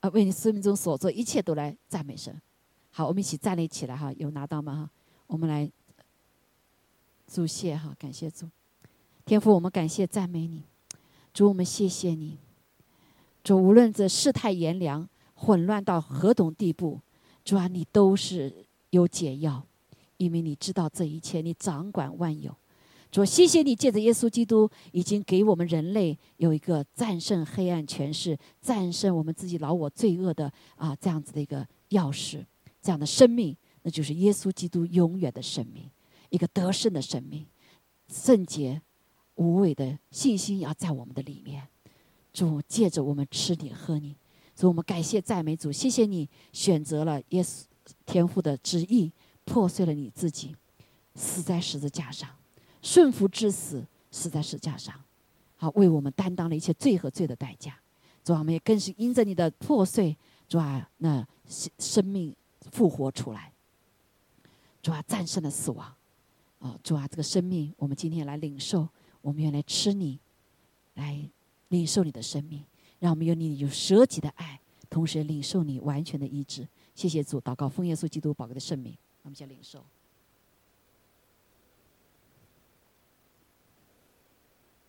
[0.00, 2.40] 啊，为你生命中所做一切都来赞美神。
[2.90, 4.76] 好，我们一起站立起来哈，有拿到吗？
[4.76, 4.90] 哈，
[5.26, 5.68] 我们来
[7.26, 8.48] 祝谢哈，感谢主，
[9.28, 10.62] 天父，我们感谢赞美你，
[11.34, 12.38] 主，我们谢谢你，
[13.44, 15.06] 主，无论这世态炎凉。
[15.40, 16.98] 混乱到何种地步，
[17.44, 18.52] 主啊，你都是
[18.90, 19.64] 有解药，
[20.16, 22.52] 因为你知道这一切，你掌管万有。
[23.12, 32.44] 主，谢谢你借着耶稣基督，已经给我们人类有一个战胜黑暗权势、战胜我们自己老我罪恶的啊这样子的一个钥匙，
[32.82, 35.88] 这样的生命，那就是耶稣基督永远的生命，
[36.30, 37.46] 一个得胜的生命，
[38.08, 38.82] 圣洁
[39.38, 41.66] 无畏的信心要在我们的里面。
[42.32, 44.14] 主，借着我们吃你喝你。
[44.54, 47.64] 所以我们感谢赞美主，谢谢你选择了耶稣
[48.04, 49.10] 天父的旨意，
[49.44, 50.54] 破碎了你自己，
[51.14, 52.28] 死在十字架上，
[52.82, 54.94] 顺服至死，死在十字架上，
[55.56, 57.78] 好为我们担当了一切罪和罪的代价。
[58.24, 60.16] 主啊，我们也更是因着你的破碎，
[60.48, 61.26] 主啊，那
[61.78, 62.34] 生命
[62.72, 63.52] 复活出来，
[64.82, 65.94] 主啊，战胜了死亡，
[66.58, 68.88] 啊，主啊，这个生命我们今天来领受，
[69.20, 70.18] 我们愿来吃你，
[70.94, 71.28] 来
[71.68, 72.64] 领受你的生命，
[72.98, 76.66] 让我们有你有舍己的爱，同时领受你完全的医治。
[76.94, 79.84] 谢谢主，祷告奉耶稣基督宝贵的圣名，我们先领受。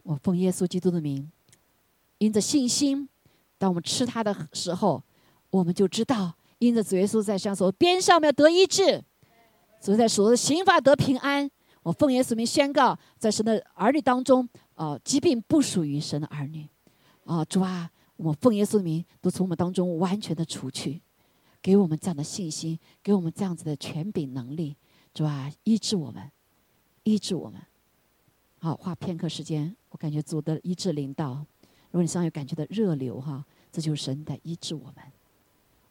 [0.03, 1.31] 我奉耶稣基督的名，
[2.17, 3.07] 因着信心，
[3.57, 5.03] 当我们吃它的时候，
[5.51, 9.03] 我们就知道，因着主耶稣在上说，边上面得医治，
[9.79, 11.51] 主在所的刑罚得平安。
[11.83, 16.67] 我奉耶稣名宣告，在神的儿女当中，啊，疾病不属于神的儿女，
[17.25, 21.01] 啊，主啊，我奉耶稣名，都从我们当中完全的除去，
[21.61, 24.75] 给我们这样的信心，给我们这样子的权柄能力，
[25.13, 26.29] 主啊，医治我们，
[27.03, 27.61] 医治我们。
[28.59, 31.45] 好，花片刻时间，我感觉主的医治领导。
[31.91, 34.95] 如果你身上有感觉的热流，哈，这就是神在医治我们。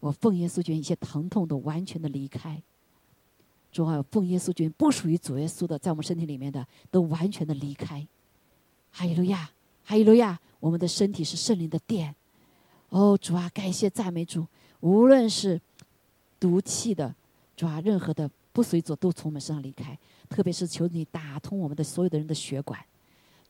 [0.01, 2.62] 我奉耶稣君，一切疼痛都完全的离开。
[3.70, 8.06] 主啊，奉耶稣君，不属于主耶稣的，在我们身体里面的，都完全的离开。
[8.90, 9.50] 哈利路亚，
[9.84, 10.38] 哈利路亚！
[10.60, 12.14] 我们的身体是圣灵的殿。
[12.88, 14.46] 哦，主啊，感谢赞美主。
[14.80, 15.60] 无论是
[16.40, 17.14] 毒气的，
[17.54, 19.96] 主啊，任何的不随主，都从我们身上离开。
[20.28, 22.78] 特别是求你打通我们的所有的人的血管，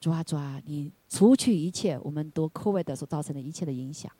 [0.00, 4.10] 主啊主啊，你除去一切我们都 COVID 所造成的一切的影响。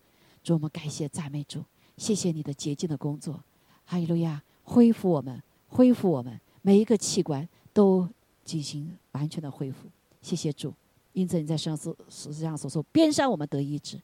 [0.42, 1.64] 主，我们感谢赞美主，
[1.96, 3.42] 谢谢你的洁净的工作，
[3.84, 8.09] 哈利路亚，恢复我们，恢复我们每一个器官都
[8.45, 9.89] 进行完全的恢复。
[10.21, 10.73] 谢谢主，
[11.12, 14.01] 因此你在上所实际上所说，边上我们得医治，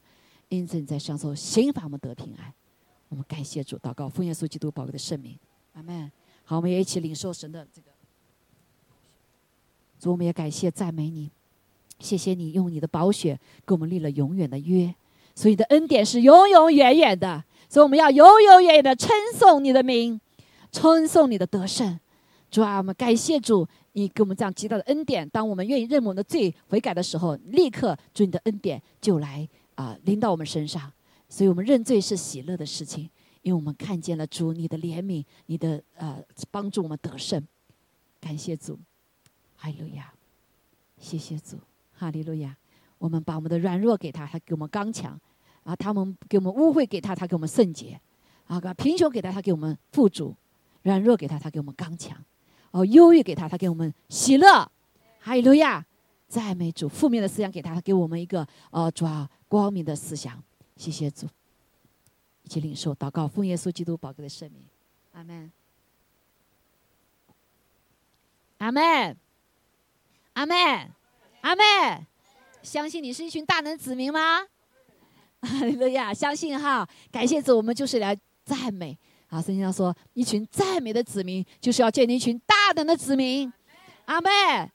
[0.48, 2.52] 因此你在上说刑罚我们得平安。
[3.08, 5.38] 我们感谢主，祷告奉耶稣基督宝贵的圣名，
[5.74, 6.10] 阿门。
[6.44, 7.88] 好，我们也一起领受神的这个。
[10.00, 11.30] 主，我们也感谢赞美你，
[11.98, 14.94] 谢谢你用你的宝血给我们立了永远的约，
[15.34, 20.20] 所以你的恩典是永永远远的，所以我们要永永远远的称颂你的名，
[20.74, 21.98] 称颂你的得胜。
[22.50, 25.28] 主啊，我们感谢主，你给我们这样极大的恩典。
[25.28, 30.92] 当我们愿意认我们的罪悔改的时候，立刻主你的恩典就来啊临到我们身上。
[31.28, 33.08] 所以我们认罪是喜乐的事情，
[33.42, 37.42] 因为我们看见了主你的怜悯，你的呃帮助我们得胜。
[38.20, 38.78] 感谢主。
[39.56, 40.12] 哈利路亚，
[40.98, 41.56] 谢谢主，
[41.92, 42.56] 哈利路亚。
[42.98, 45.18] 我们把我们的软弱给他，他给我们刚强；
[45.62, 47.98] 啊，他们给我们污秽给他，他给我们圣洁；
[48.46, 50.34] 啊，把贫穷给他，他给我们富足；
[50.84, 52.16] 软弱给他，他给我们刚强；
[52.70, 54.70] 哦，忧郁给他，他给我们喜乐。
[55.18, 55.84] 哈利路亚，
[56.28, 56.88] 赞美主。
[56.88, 60.42] 负面的思想给他，他给我们一个呃主要光明的思想。
[60.76, 61.26] 谢谢主，
[62.42, 64.62] 一起领受祷告，奉耶稣基督宝贵的圣名，
[65.12, 65.52] 阿门，
[68.58, 69.16] 阿门。
[70.34, 70.56] 阿门，
[71.42, 72.06] 阿门，
[72.60, 74.40] 相信你是一群大能子民吗？
[75.42, 78.98] 哈利路亚，相信哈，感谢主，我们就是来赞美。
[79.34, 83.52] 啊，圣经上说，一群赞美的子民，就是要建立一群大胆的子民。
[84.04, 84.30] 阿妹，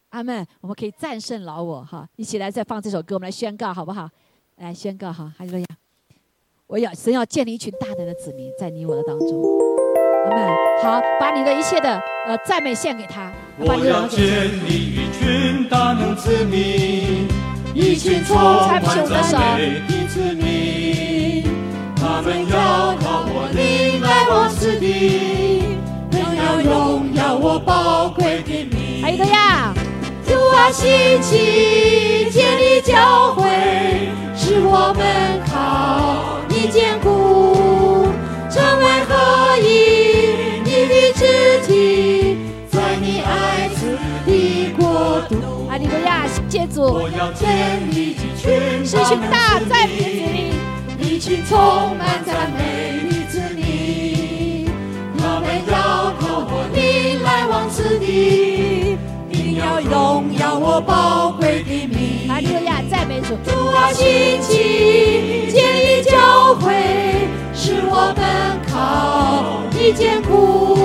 [0.09, 4.09] 阿妹，我们可以战胜老我哈，一起来再放这首歌，我们来宣告好不好？
[4.57, 5.65] 来宣告哈，哈利路亚，
[6.67, 9.29] 我要神要建立一群大胆的子民在你我的当中。
[10.25, 10.45] 阿妹。
[10.83, 11.97] 好，把你的一切的
[12.27, 13.31] 呃赞美献给他。
[13.59, 14.19] 我要建
[14.67, 17.29] 立一群大能子民，
[17.73, 20.68] 一群充满赞美的子民。
[22.21, 25.63] 他们要靠我灵来我之地，
[26.11, 29.01] 更要荣耀我宝贵的名。
[29.01, 29.73] 还有个呀，
[30.27, 33.47] 主啊，兴起建立教会，
[34.35, 38.09] 使我们靠你坚固，
[38.51, 40.59] 成为合一。
[41.15, 42.37] 肢体
[42.69, 45.67] 在你爱子的国度。
[45.69, 46.81] 阿利路亚，谢主。
[46.81, 48.35] 我要建立一
[48.85, 50.51] 群大子民，
[51.19, 54.71] 一群充满赞美的子民。
[55.17, 58.97] 我们要靠我灵来往此地，
[59.27, 62.29] 你要荣耀我宝贵的名。
[62.29, 63.35] 阿利路亚，赞美主。
[63.43, 66.71] 主啊，兴起建立教会，
[67.53, 70.79] 使我们靠你坚固。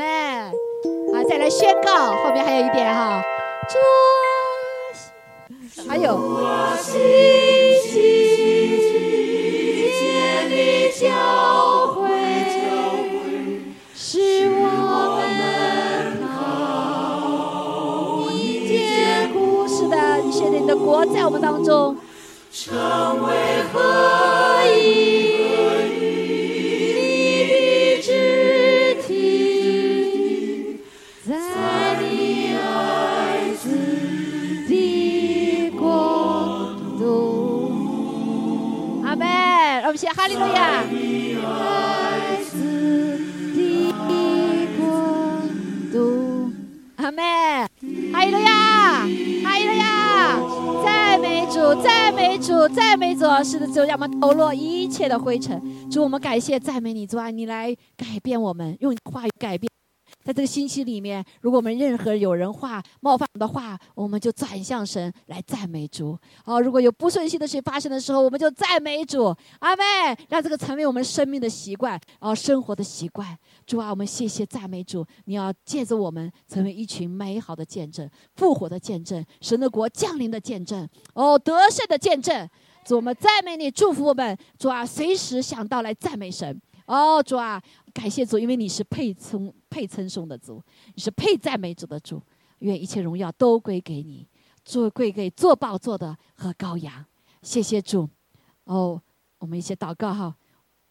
[0.00, 0.08] 们
[1.12, 3.22] 啊，再来宣告，后面还有一点哈。
[3.68, 3.76] 主，
[5.86, 6.18] 还有，
[6.82, 6.94] 世
[7.90, 7.92] 界
[10.48, 11.04] 的教
[11.94, 12.00] 会
[13.94, 14.62] 是我
[15.36, 15.38] 们
[16.22, 16.24] 造，
[18.32, 18.34] 一
[18.66, 21.98] 切故事的，一切的国在我们当中
[22.50, 22.72] 成
[23.26, 25.39] 为合一。
[40.30, 40.84] 利路亚。
[42.44, 42.54] 子
[43.56, 44.80] 的国
[45.92, 46.52] 度。
[46.96, 47.22] 阿妹，
[48.12, 49.00] 哈利路亚，
[49.42, 50.38] 哈利路亚，
[50.84, 53.24] 赞美主，赞美主，赞美主！
[53.42, 55.60] 是的，主，让我们抖落一切的灰尘。
[55.90, 59.69] 主，我们感谢赞美你，主啊，你来改变我们，用话语改变。
[60.30, 66.16] 在这个星期里面，如果我们任何有人话冒犯的话，我们就转向神来赞美主。
[66.44, 69.34] 哦，如果有不顺心的事发生的时候，我们就赞美主。
[69.58, 69.82] 阿妹，
[70.28, 73.36] 让这个成为我们生命的习惯，哦，生活的习惯。
[73.66, 82.48] 主啊，我们谢谢赞美主，你要借着我们成为一群美好的见证，复活的见证，神的国降临的见证，哦，得胜的见证。
[82.84, 84.38] 主，我们赞美你，祝福我们。
[84.56, 86.60] 主啊，随时想到来赞美神。
[86.86, 87.60] 哦，主啊，
[87.92, 90.62] 感谢主，因为你是配称配称颂的主，
[90.94, 92.20] 你是配赞美主的主，
[92.58, 94.26] 愿一切荣耀都归给你，
[94.64, 97.06] 做归给做宝座的和羔羊。
[97.42, 98.08] 谢谢主。
[98.64, 99.00] 哦，
[99.38, 100.34] 我们一起祷告哈。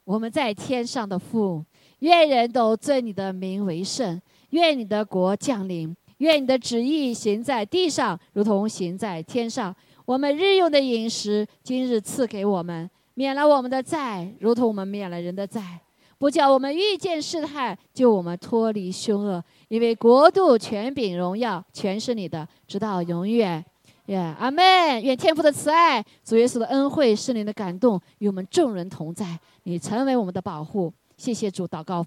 [0.06, 1.64] 我们在天上的父，
[2.00, 4.20] 愿人都尊你的名为圣，
[4.50, 9.76] 愿你的国降临，愿你的旨意行在地上，如同行在天上。
[10.06, 15.82] 我们日用的饮食，今日赐给我们，免了我们的债，如同我们免了人的债。
[16.20, 23.64] 不叫我们遇见试探，救我们脱离凶恶，因为国度、权柄、荣耀，全是你的，直到永远。
[24.08, 25.02] 愿阿门。
[25.02, 29.40] 愿天父的慈爱、主耶稣的恩惠、圣灵的感动与我们众人同在。
[29.64, 30.94] 你成为我们的保护。
[31.16, 32.06] 谢谢主，祷告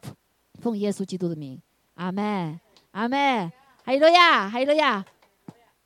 [0.61, 1.59] 奉耶稣基督的名，
[1.95, 2.61] 阿门，
[2.91, 3.51] 阿门。
[3.83, 5.03] 哈利路亚，哈利路亚。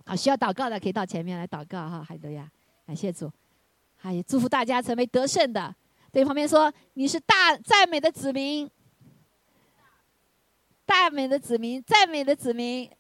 [0.05, 2.51] 好，需要祷告的可以到前面来祷告哈，哈利路亚。
[2.85, 3.31] 感谢主，
[3.97, 5.73] 还有祝福大家成为得胜的。
[6.17, 8.71] 对旁边说：“你是大赞美的子民，
[10.87, 12.91] 大美的子民，赞美的子民。